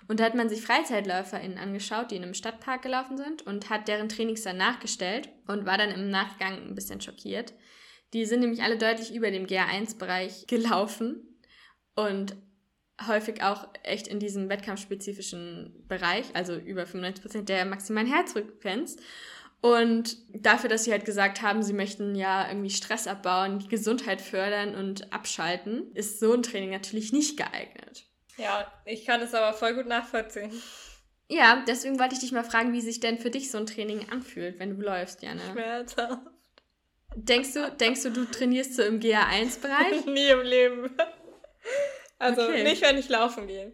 Und 0.09 0.19
da 0.19 0.25
hat 0.25 0.35
man 0.35 0.49
sich 0.49 0.63
FreizeitläuferInnen 0.63 1.59
angeschaut, 1.59 2.11
die 2.11 2.17
in 2.17 2.25
einem 2.25 2.35
Stadtpark 2.35 2.83
gelaufen 2.83 3.17
sind 3.17 3.43
und 3.43 3.71
hat 3.71 3.87
deren 3.87 4.09
Trainings 4.09 4.43
dann 4.43 4.57
nachgestellt 4.57 5.29
und 5.47 5.67
war 5.67 5.79
dann 5.79 5.91
im 5.91 6.11
Nachgang 6.11 6.55
ein 6.55 6.75
bisschen 6.75 7.01
schockiert. 7.01 7.53
Die 8.13 8.25
sind 8.25 8.41
nämlich 8.41 8.63
alle 8.63 8.77
deutlich 8.77 9.15
über 9.15 9.31
dem 9.31 9.47
GA1-Bereich 9.47 10.47
gelaufen 10.49 11.39
und 11.95 12.37
häufig 13.07 13.43
auch 13.43 13.69
echt 13.83 14.09
in 14.09 14.19
diesem 14.19 14.49
wettkampfspezifischen 14.49 15.85
Bereich, 15.87 16.27
also 16.35 16.57
über 16.57 16.83
95% 16.83 17.43
der 17.43 17.65
maximalen 17.65 18.09
Herzfrequenz. 18.09 18.97
Und 19.63 20.17
dafür, 20.33 20.71
dass 20.71 20.85
sie 20.85 20.93
halt 20.93 21.05
gesagt 21.05 21.43
haben, 21.43 21.63
sie 21.63 21.75
möchten 21.75 22.15
ja 22.15 22.49
irgendwie 22.49 22.71
Stress 22.71 23.07
abbauen, 23.07 23.59
die 23.59 23.69
Gesundheit 23.69 24.23
fördern 24.23 24.75
und 24.75 25.13
abschalten, 25.13 25.93
ist 25.95 26.19
so 26.19 26.33
ein 26.33 26.43
Training 26.43 26.71
natürlich 26.71 27.13
nicht 27.13 27.37
geeignet. 27.37 28.07
Ja, 28.39 28.73
ich 28.87 29.05
kann 29.05 29.21
es 29.21 29.35
aber 29.35 29.53
voll 29.53 29.75
gut 29.75 29.87
nachvollziehen. 29.87 30.51
Ja, 31.29 31.63
deswegen 31.69 32.01
wollte 32.01 32.15
ich 32.15 32.21
dich 32.21 32.33
mal 32.33 32.43
fragen, 32.43 32.73
wie 32.73 32.81
sich 32.81 33.01
denn 33.01 33.19
für 33.19 33.31
dich 33.31 33.51
so 33.51 33.59
ein 33.59 33.67
Training 33.67 34.09
anfühlt, 34.11 34.59
wenn 34.59 34.77
du 34.77 34.83
läufst, 34.83 35.23
Jana. 35.23 35.43
Schmerzhaft. 35.53 36.23
Denkst 37.15 37.53
du, 37.55 37.71
denkst 37.73 38.03
du, 38.05 38.11
du 38.11 38.25
trainierst 38.25 38.77
so 38.77 38.83
im 38.83 38.99
GA1-Bereich? 38.99 40.07
Nie 40.07 40.29
im 40.29 40.43
Leben. 40.43 40.91
Also 42.19 42.43
okay. 42.43 42.63
nicht, 42.63 42.83
wenn 42.83 42.99
ich 42.99 43.09
laufen 43.09 43.47
gehe. 43.47 43.73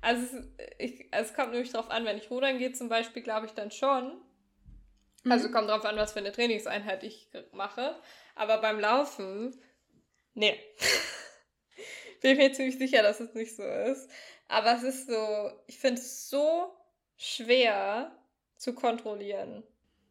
Also 0.00 0.22
es, 0.22 0.44
ich, 0.78 1.08
es 1.10 1.34
kommt 1.34 1.52
nämlich 1.52 1.72
drauf 1.72 1.90
an, 1.90 2.04
wenn 2.04 2.18
ich 2.18 2.30
rudern 2.30 2.58
gehe 2.58 2.72
zum 2.72 2.88
Beispiel, 2.88 3.22
glaube 3.22 3.46
ich 3.46 3.52
dann 3.52 3.70
schon. 3.70 4.20
Mhm. 5.24 5.32
Also 5.32 5.50
kommt 5.50 5.68
drauf 5.68 5.84
an, 5.84 5.96
was 5.96 6.12
für 6.12 6.20
eine 6.20 6.32
Trainingseinheit 6.32 7.02
ich 7.02 7.28
mache. 7.52 7.96
Aber 8.34 8.58
beim 8.58 8.80
Laufen, 8.80 9.60
nee. 10.34 10.58
Bin 12.22 12.36
mir 12.36 12.52
ziemlich 12.52 12.78
sicher, 12.78 13.02
dass 13.02 13.20
es 13.20 13.34
nicht 13.34 13.54
so 13.54 13.62
ist. 13.62 14.10
Aber 14.48 14.74
es 14.74 14.82
ist 14.82 15.08
so, 15.08 15.50
ich 15.66 15.78
finde 15.78 16.00
es 16.00 16.28
so 16.28 16.72
schwer 17.16 18.16
zu 18.56 18.74
kontrollieren. 18.74 19.62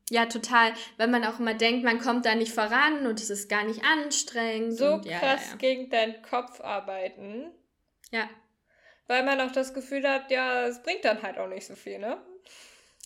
Ja, 0.09 0.25
total. 0.25 0.73
Wenn 0.95 1.11
man 1.11 1.25
auch 1.25 1.39
immer 1.39 1.53
denkt, 1.53 1.83
man 1.83 1.99
kommt 1.99 2.25
da 2.25 2.35
nicht 2.35 2.53
voran 2.53 3.07
und 3.07 3.19
es 3.19 3.29
ist 3.29 3.49
gar 3.49 3.65
nicht 3.65 3.83
anstrengend. 3.83 4.77
So 4.77 4.93
und, 4.93 5.05
krass 5.05 5.41
ja, 5.45 5.51
ja. 5.51 5.55
gegen 5.57 5.89
deinen 5.89 6.21
Kopf 6.21 6.61
arbeiten. 6.61 7.51
Ja. 8.11 8.29
Weil 9.07 9.23
man 9.23 9.41
auch 9.41 9.51
das 9.51 9.73
Gefühl 9.73 10.07
hat, 10.07 10.31
ja, 10.31 10.65
es 10.67 10.81
bringt 10.81 11.03
dann 11.03 11.21
halt 11.23 11.37
auch 11.37 11.47
nicht 11.47 11.65
so 11.65 11.75
viel, 11.75 11.99
ne? 11.99 12.21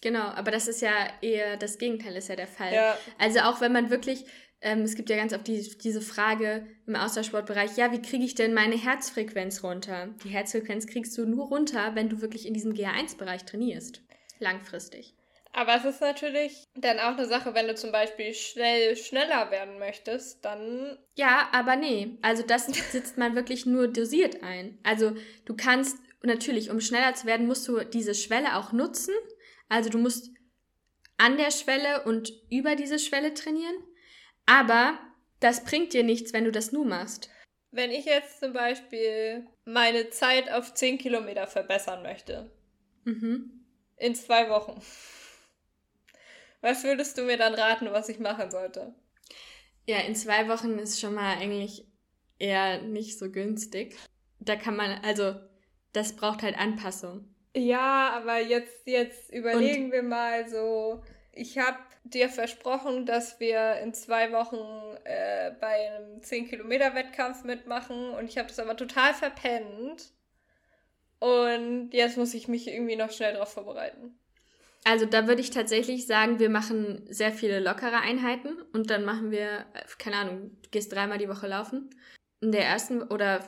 Genau, 0.01 0.23
aber 0.23 0.51
das 0.51 0.67
ist 0.67 0.81
ja 0.81 0.91
eher 1.21 1.57
das 1.57 1.77
Gegenteil 1.77 2.15
ist 2.15 2.27
ja 2.27 2.35
der 2.35 2.47
Fall. 2.47 2.73
Ja. 2.73 2.97
Also 3.19 3.39
auch 3.41 3.61
wenn 3.61 3.71
man 3.71 3.91
wirklich, 3.91 4.25
ähm, 4.61 4.81
es 4.81 4.95
gibt 4.95 5.09
ja 5.09 5.15
ganz 5.15 5.31
oft 5.33 5.47
die, 5.47 5.61
diese 5.77 6.01
Frage 6.01 6.65
im 6.87 6.95
Ausdauersportbereich, 6.95 7.77
ja, 7.77 7.91
wie 7.91 8.01
kriege 8.01 8.25
ich 8.25 8.35
denn 8.35 8.53
meine 8.53 8.75
Herzfrequenz 8.75 9.63
runter? 9.63 10.09
Die 10.23 10.29
Herzfrequenz 10.29 10.87
kriegst 10.87 11.17
du 11.17 11.25
nur 11.25 11.47
runter, 11.47 11.91
wenn 11.93 12.09
du 12.09 12.21
wirklich 12.21 12.47
in 12.47 12.53
diesem 12.53 12.73
GA1-Bereich 12.73 13.45
trainierst. 13.45 14.01
Langfristig. 14.39 15.13
Aber 15.53 15.75
es 15.75 15.85
ist 15.85 16.01
natürlich 16.01 16.63
dann 16.75 16.99
auch 16.99 17.17
eine 17.17 17.25
Sache, 17.25 17.53
wenn 17.53 17.67
du 17.67 17.75
zum 17.75 17.91
Beispiel 17.91 18.33
schnell 18.33 18.95
schneller 18.95 19.51
werden 19.51 19.79
möchtest, 19.79 20.43
dann. 20.45 20.97
Ja, 21.15 21.49
aber 21.51 21.75
nee. 21.75 22.17
Also 22.21 22.43
das 22.43 22.67
sitzt 22.91 23.17
man 23.17 23.35
wirklich 23.35 23.65
nur 23.65 23.87
dosiert 23.87 24.43
ein. 24.43 24.79
Also 24.83 25.13
du 25.45 25.55
kannst 25.55 25.97
natürlich, 26.23 26.69
um 26.69 26.79
schneller 26.79 27.13
zu 27.15 27.27
werden, 27.27 27.47
musst 27.47 27.67
du 27.67 27.83
diese 27.83 28.15
Schwelle 28.15 28.55
auch 28.55 28.71
nutzen. 28.71 29.13
Also 29.71 29.89
du 29.89 29.99
musst 29.99 30.31
an 31.15 31.37
der 31.37 31.49
Schwelle 31.49 32.03
und 32.03 32.29
über 32.49 32.75
diese 32.75 32.99
Schwelle 32.99 33.33
trainieren. 33.33 33.75
Aber 34.45 34.99
das 35.39 35.63
bringt 35.63 35.93
dir 35.93 36.03
nichts, 36.03 36.33
wenn 36.33 36.43
du 36.43 36.51
das 36.51 36.73
nur 36.73 36.83
machst. 36.83 37.29
Wenn 37.71 37.89
ich 37.89 38.03
jetzt 38.03 38.41
zum 38.41 38.51
Beispiel 38.51 39.47
meine 39.63 40.09
Zeit 40.09 40.51
auf 40.51 40.73
10 40.73 40.97
Kilometer 40.97 41.47
verbessern 41.47 42.03
möchte. 42.03 42.51
Mhm. 43.05 43.65
In 43.95 44.13
zwei 44.13 44.49
Wochen. 44.49 44.81
Was 46.59 46.83
würdest 46.83 47.17
du 47.17 47.23
mir 47.23 47.37
dann 47.37 47.53
raten, 47.53 47.87
was 47.93 48.09
ich 48.09 48.19
machen 48.19 48.51
sollte? 48.51 48.93
Ja, 49.87 49.99
in 49.99 50.15
zwei 50.15 50.49
Wochen 50.49 50.77
ist 50.79 50.99
schon 50.99 51.13
mal 51.13 51.37
eigentlich 51.37 51.85
eher 52.39 52.81
nicht 52.81 53.17
so 53.17 53.31
günstig. 53.31 53.95
Da 54.39 54.57
kann 54.57 54.75
man, 54.75 54.99
also, 55.05 55.39
das 55.93 56.13
braucht 56.17 56.43
halt 56.43 56.57
Anpassung. 56.57 57.33
Ja, 57.55 58.11
aber 58.15 58.39
jetzt, 58.39 58.87
jetzt 58.87 59.31
überlegen 59.31 59.85
Und 59.85 59.91
wir 59.91 60.03
mal 60.03 60.47
so, 60.47 61.03
ich 61.33 61.57
habe 61.57 61.77
dir 62.03 62.29
versprochen, 62.29 63.05
dass 63.05 63.39
wir 63.39 63.75
in 63.81 63.93
zwei 63.93 64.31
Wochen 64.31 64.57
äh, 65.03 65.51
bei 65.59 65.91
einem 65.91 66.21
10-Kilometer-Wettkampf 66.21 67.43
mitmachen 67.43 68.11
und 68.11 68.25
ich 68.25 68.37
habe 68.37 68.47
das 68.47 68.59
aber 68.59 68.75
total 68.75 69.13
verpennt. 69.13 70.11
Und 71.19 71.91
jetzt 71.91 72.17
muss 72.17 72.33
ich 72.33 72.47
mich 72.47 72.67
irgendwie 72.67 72.95
noch 72.95 73.11
schnell 73.11 73.33
darauf 73.33 73.53
vorbereiten. 73.53 74.17
Also 74.83 75.05
da 75.05 75.27
würde 75.27 75.41
ich 75.41 75.51
tatsächlich 75.51 76.07
sagen, 76.07 76.39
wir 76.39 76.49
machen 76.49 77.05
sehr 77.07 77.31
viele 77.31 77.59
lockere 77.59 77.97
Einheiten 77.97 78.59
und 78.73 78.89
dann 78.89 79.05
machen 79.05 79.29
wir, 79.29 79.65
keine 79.99 80.15
Ahnung, 80.15 80.57
du 80.63 80.69
gehst 80.71 80.91
dreimal 80.91 81.19
die 81.19 81.29
Woche 81.29 81.47
laufen. 81.47 81.91
In 82.39 82.51
der 82.51 82.65
ersten 82.65 83.03
oder 83.03 83.45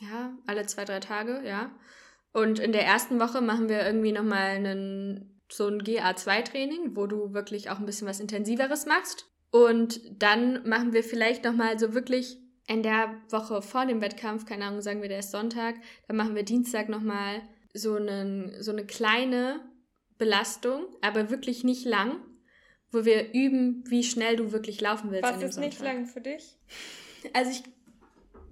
ja, 0.00 0.32
alle 0.46 0.66
zwei, 0.66 0.84
drei 0.84 1.00
Tage, 1.00 1.42
ja. 1.44 1.72
Und 2.36 2.58
in 2.58 2.72
der 2.72 2.84
ersten 2.84 3.18
Woche 3.18 3.40
machen 3.40 3.70
wir 3.70 3.86
irgendwie 3.86 4.12
nochmal 4.12 4.50
einen, 4.50 5.40
so 5.50 5.68
ein 5.68 5.80
GA2-Training, 5.80 6.94
wo 6.94 7.06
du 7.06 7.32
wirklich 7.32 7.70
auch 7.70 7.78
ein 7.78 7.86
bisschen 7.86 8.06
was 8.06 8.20
Intensiveres 8.20 8.84
machst. 8.84 9.24
Und 9.50 10.02
dann 10.22 10.68
machen 10.68 10.92
wir 10.92 11.02
vielleicht 11.02 11.44
nochmal 11.44 11.78
so 11.78 11.94
wirklich 11.94 12.36
in 12.66 12.82
der 12.82 13.14
Woche 13.30 13.62
vor 13.62 13.86
dem 13.86 14.02
Wettkampf, 14.02 14.44
keine 14.44 14.66
Ahnung, 14.66 14.82
sagen 14.82 15.00
wir, 15.00 15.08
der 15.08 15.20
ist 15.20 15.30
Sonntag, 15.30 15.76
dann 16.08 16.18
machen 16.18 16.34
wir 16.34 16.42
Dienstag 16.42 16.90
nochmal 16.90 17.40
so, 17.72 17.94
einen, 17.94 18.62
so 18.62 18.70
eine 18.70 18.84
kleine 18.84 19.60
Belastung, 20.18 20.84
aber 21.00 21.30
wirklich 21.30 21.64
nicht 21.64 21.86
lang, 21.86 22.20
wo 22.92 23.06
wir 23.06 23.32
üben, 23.32 23.82
wie 23.86 24.04
schnell 24.04 24.36
du 24.36 24.52
wirklich 24.52 24.78
laufen 24.82 25.10
willst. 25.10 25.24
Was 25.24 25.42
ist 25.42 25.54
Sonntag. 25.54 25.70
nicht 25.70 25.80
lang 25.80 26.04
für 26.04 26.20
dich? 26.20 26.58
Also 27.32 27.50
ich, 27.50 27.62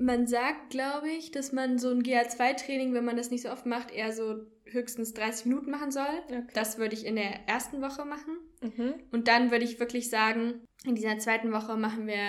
man 0.04 0.26
sagt, 0.26 0.70
glaube 0.70 1.10
ich, 1.10 1.30
dass 1.30 1.52
man 1.52 1.78
so 1.78 1.90
ein 1.90 2.02
GA2-Training, 2.02 2.94
wenn 2.94 3.04
man 3.04 3.16
das 3.16 3.30
nicht 3.30 3.42
so 3.42 3.50
oft 3.50 3.66
macht, 3.66 3.90
eher 3.90 4.12
so 4.12 4.46
höchstens 4.64 5.14
30 5.14 5.46
Minuten 5.46 5.70
machen 5.70 5.90
soll. 5.90 6.04
Okay. 6.26 6.44
Das 6.54 6.78
würde 6.78 6.94
ich 6.94 7.06
in 7.06 7.16
der 7.16 7.48
ersten 7.48 7.80
Woche 7.80 8.04
machen. 8.04 8.38
Mhm. 8.60 8.94
Und 9.12 9.28
dann 9.28 9.50
würde 9.50 9.64
ich 9.64 9.80
wirklich 9.80 10.10
sagen, 10.10 10.64
in 10.84 10.94
dieser 10.94 11.18
zweiten 11.18 11.52
Woche 11.52 11.76
machen 11.76 12.06
wir 12.06 12.20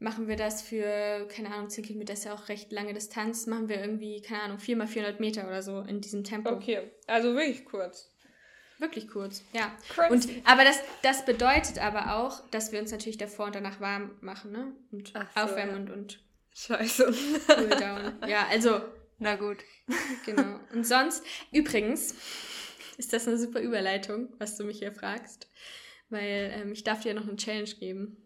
machen 0.00 0.28
wir 0.28 0.36
das 0.36 0.60
für, 0.60 1.26
keine 1.28 1.52
Ahnung, 1.54 1.70
10 1.70 1.84
Kilometer 1.84 2.12
ist 2.12 2.24
ja 2.24 2.34
auch 2.34 2.48
recht 2.48 2.70
lange 2.72 2.92
Distanz, 2.92 3.46
machen 3.46 3.68
wir 3.68 3.80
irgendwie, 3.80 4.20
keine 4.20 4.42
Ahnung, 4.42 4.58
4 4.58 4.76
mal 4.76 4.86
400 4.86 5.18
Meter 5.18 5.46
oder 5.46 5.62
so 5.62 5.80
in 5.80 6.00
diesem 6.00 6.24
Tempo. 6.24 6.50
Okay, 6.50 6.90
also 7.06 7.34
wirklich 7.34 7.64
kurz. 7.64 8.10
Wirklich 8.78 9.08
kurz, 9.08 9.42
ja. 9.52 9.72
Und, 10.10 10.28
aber 10.44 10.64
das, 10.64 10.80
das 11.02 11.24
bedeutet 11.24 11.78
aber 11.78 12.16
auch, 12.16 12.46
dass 12.50 12.72
wir 12.72 12.80
uns 12.80 12.90
natürlich 12.90 13.16
davor 13.16 13.46
und 13.46 13.54
danach 13.54 13.80
warm 13.80 14.10
machen, 14.20 14.52
ne? 14.52 14.72
Und 14.90 15.08
so, 15.08 15.40
aufwärmen 15.40 15.76
und, 15.76 15.90
und. 15.90 16.23
Scheiße. 16.54 17.12
Cool 17.48 17.68
down. 17.68 18.14
Ja, 18.28 18.46
also. 18.48 18.80
Na 19.18 19.36
gut. 19.36 19.58
Genau. 20.24 20.60
Und 20.72 20.86
sonst, 20.86 21.22
übrigens, 21.52 22.14
ist 22.96 23.12
das 23.12 23.28
eine 23.28 23.38
super 23.38 23.60
Überleitung, 23.60 24.32
was 24.38 24.56
du 24.56 24.64
mich 24.64 24.78
hier 24.78 24.92
fragst. 24.92 25.48
Weil 26.10 26.52
ähm, 26.54 26.72
ich 26.72 26.84
darf 26.84 27.00
dir 27.00 27.14
noch 27.14 27.26
eine 27.26 27.36
Challenge 27.36 27.70
geben. 27.78 28.16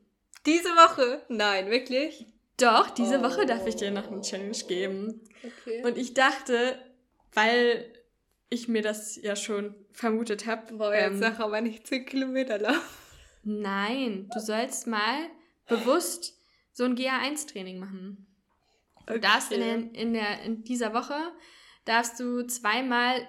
Diese 0.46 0.68
Woche? 0.70 1.24
Nein, 1.28 1.70
wirklich? 1.70 2.26
Doch, 2.58 2.90
diese 2.90 3.20
oh. 3.20 3.22
Woche 3.22 3.46
darf 3.46 3.66
ich 3.66 3.76
dir 3.76 3.90
noch 3.90 4.10
eine 4.10 4.20
Challenge 4.20 4.56
geben. 4.66 5.20
Okay. 5.42 5.84
Und 5.84 5.96
ich 5.96 6.14
dachte, 6.14 6.78
weil 7.32 7.92
ich 8.50 8.68
mir 8.68 8.82
das 8.82 9.16
ja 9.16 9.36
schon 9.36 9.74
vermutet 9.92 10.46
habe. 10.46 10.72
Jetzt 10.94 11.12
ähm, 11.12 11.18
sag 11.18 11.40
aber 11.40 11.60
nicht 11.60 11.86
10 11.86 12.06
Kilometer 12.06 12.58
laufen. 12.58 12.80
Nein, 13.44 14.28
du 14.32 14.40
sollst 14.40 14.86
mal 14.86 15.28
bewusst 15.66 16.37
so 16.78 16.84
ein 16.84 16.94
GA1-Training 16.94 17.80
machen. 17.80 18.24
Du 19.08 19.14
okay. 19.14 19.20
darfst 19.20 19.50
in, 19.50 19.60
der, 19.60 20.00
in, 20.00 20.12
der, 20.14 20.42
in 20.42 20.62
dieser 20.62 20.94
Woche 20.94 21.16
darfst 21.84 22.20
du 22.20 22.46
zweimal 22.46 23.26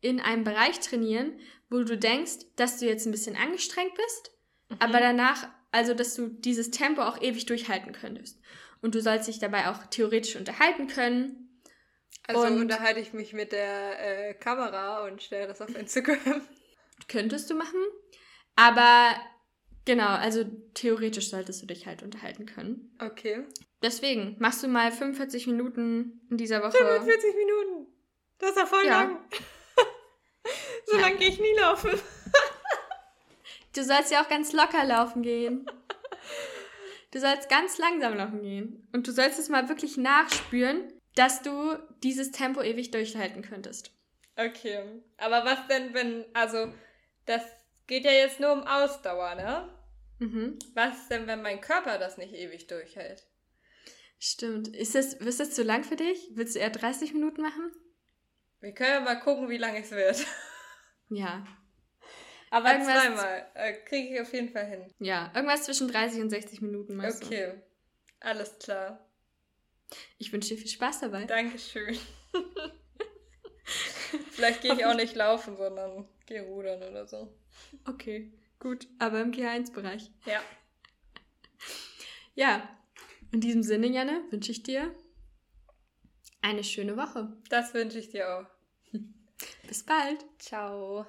in 0.00 0.18
einem 0.18 0.44
Bereich 0.44 0.80
trainieren, 0.80 1.38
wo 1.68 1.82
du 1.82 1.98
denkst, 1.98 2.46
dass 2.56 2.78
du 2.78 2.86
jetzt 2.86 3.04
ein 3.04 3.10
bisschen 3.10 3.36
angestrengt 3.36 3.92
bist, 3.94 4.30
mhm. 4.70 4.76
aber 4.80 5.00
danach, 5.00 5.46
also 5.72 5.92
dass 5.92 6.14
du 6.14 6.28
dieses 6.28 6.70
Tempo 6.70 7.02
auch 7.02 7.20
ewig 7.20 7.44
durchhalten 7.44 7.92
könntest. 7.92 8.40
Und 8.80 8.94
du 8.94 9.02
sollst 9.02 9.28
dich 9.28 9.40
dabei 9.40 9.68
auch 9.68 9.84
theoretisch 9.90 10.36
unterhalten 10.36 10.86
können 10.86 11.60
also 12.26 12.46
und 12.46 12.60
unterhalte 12.62 13.00
ich 13.00 13.12
mich 13.12 13.34
mit 13.34 13.52
der 13.52 14.30
äh, 14.30 14.34
Kamera 14.34 15.04
und 15.04 15.22
stelle 15.22 15.46
das 15.48 15.60
auf 15.60 15.76
Instagram. 15.76 16.40
Könntest 17.08 17.50
du 17.50 17.54
machen. 17.54 17.80
Aber 18.56 19.14
genau, 19.86 20.08
also 20.08 20.44
theoretisch 20.74 21.30
solltest 21.30 21.62
du 21.62 21.66
dich 21.66 21.86
halt 21.86 22.02
unterhalten 22.02 22.44
können. 22.44 22.94
Okay. 23.00 23.44
Deswegen, 23.82 24.36
machst 24.38 24.62
du 24.62 24.68
mal 24.68 24.92
45 24.92 25.46
Minuten 25.46 26.20
in 26.30 26.36
dieser 26.36 26.62
Woche. 26.62 26.72
45 26.72 27.34
Minuten? 27.34 27.86
Das 28.38 28.50
ist 28.50 28.58
ja 28.58 28.66
voll 28.66 28.84
ja. 28.84 29.02
lang. 29.02 29.18
so 30.86 30.98
lange 30.98 31.16
gehe 31.16 31.28
ich 31.28 31.40
nie 31.40 31.54
laufen. 31.58 31.90
du 33.74 33.84
sollst 33.84 34.12
ja 34.12 34.22
auch 34.22 34.28
ganz 34.28 34.52
locker 34.52 34.84
laufen 34.84 35.22
gehen. 35.22 35.66
Du 37.12 37.20
sollst 37.20 37.48
ganz 37.48 37.78
langsam 37.78 38.14
laufen 38.16 38.42
gehen. 38.42 38.86
Und 38.92 39.06
du 39.06 39.12
sollst 39.12 39.38
es 39.38 39.48
mal 39.48 39.68
wirklich 39.70 39.96
nachspüren, 39.96 40.92
dass 41.14 41.40
du 41.40 41.78
dieses 42.02 42.30
Tempo 42.30 42.60
ewig 42.60 42.90
durchhalten 42.90 43.42
könntest. 43.42 43.90
Okay. 44.36 44.82
Aber 45.16 45.44
was 45.44 45.66
denn, 45.68 45.94
wenn, 45.94 46.26
also, 46.34 46.72
das 47.24 47.42
geht 47.86 48.04
ja 48.04 48.12
jetzt 48.12 48.40
nur 48.40 48.52
um 48.52 48.66
Ausdauer, 48.66 49.34
ne? 49.34 49.68
Mhm. 50.18 50.58
Was 50.74 51.08
denn, 51.08 51.26
wenn 51.26 51.42
mein 51.42 51.60
Körper 51.60 51.98
das 51.98 52.16
nicht 52.16 52.32
ewig 52.32 52.66
durchhält? 52.66 53.26
Stimmt. 54.18 54.68
Ist 54.68 54.94
das, 54.94 55.14
ist 55.14 55.40
das 55.40 55.50
zu 55.50 55.62
lang 55.62 55.84
für 55.84 55.96
dich? 55.96 56.30
Willst 56.34 56.54
du 56.54 56.60
eher 56.60 56.70
30 56.70 57.12
Minuten 57.12 57.42
machen? 57.42 57.70
Wir 58.60 58.72
können 58.72 58.90
ja 58.90 59.00
mal 59.00 59.20
gucken, 59.20 59.48
wie 59.50 59.58
lange 59.58 59.80
es 59.80 59.90
wird. 59.90 60.24
Ja. 61.10 61.46
Aber 62.50 62.72
irgendwas 62.72 63.02
zweimal. 63.02 63.46
Äh, 63.54 63.74
Kriege 63.84 64.14
ich 64.14 64.20
auf 64.20 64.32
jeden 64.32 64.48
Fall 64.48 64.66
hin. 64.66 64.92
Ja, 64.98 65.30
irgendwas 65.34 65.64
zwischen 65.64 65.88
30 65.88 66.22
und 66.22 66.30
60 66.30 66.62
Minuten 66.62 66.96
machst 66.96 67.24
Okay. 67.24 67.52
Du. 67.52 67.62
Alles 68.20 68.58
klar. 68.58 69.06
Ich 70.18 70.32
wünsche 70.32 70.48
dir 70.48 70.58
viel 70.58 70.70
Spaß 70.70 71.00
dabei. 71.00 71.26
Dankeschön. 71.26 71.98
Vielleicht 74.30 74.62
gehe 74.62 74.74
ich 74.74 74.84
auch 74.84 74.94
nicht 74.94 75.14
laufen, 75.14 75.56
sondern 75.56 76.08
gehe 76.26 76.42
rudern 76.42 76.82
oder 76.82 77.06
so. 77.06 77.36
Okay, 77.84 78.32
gut. 78.58 78.88
Aber 78.98 79.20
im 79.20 79.32
G1-Bereich. 79.32 80.10
Ja. 80.24 80.40
Ja, 82.38 82.68
in 83.32 83.40
diesem 83.40 83.62
Sinne, 83.62 83.86
Janne, 83.86 84.22
wünsche 84.30 84.52
ich 84.52 84.62
dir 84.62 84.94
eine 86.42 86.62
schöne 86.62 86.96
Woche. 86.96 87.32
Das 87.48 87.72
wünsche 87.74 87.98
ich 87.98 88.10
dir 88.10 88.28
auch. 88.28 88.46
Bis 89.66 89.82
bald. 89.82 90.24
Ciao. 90.38 91.06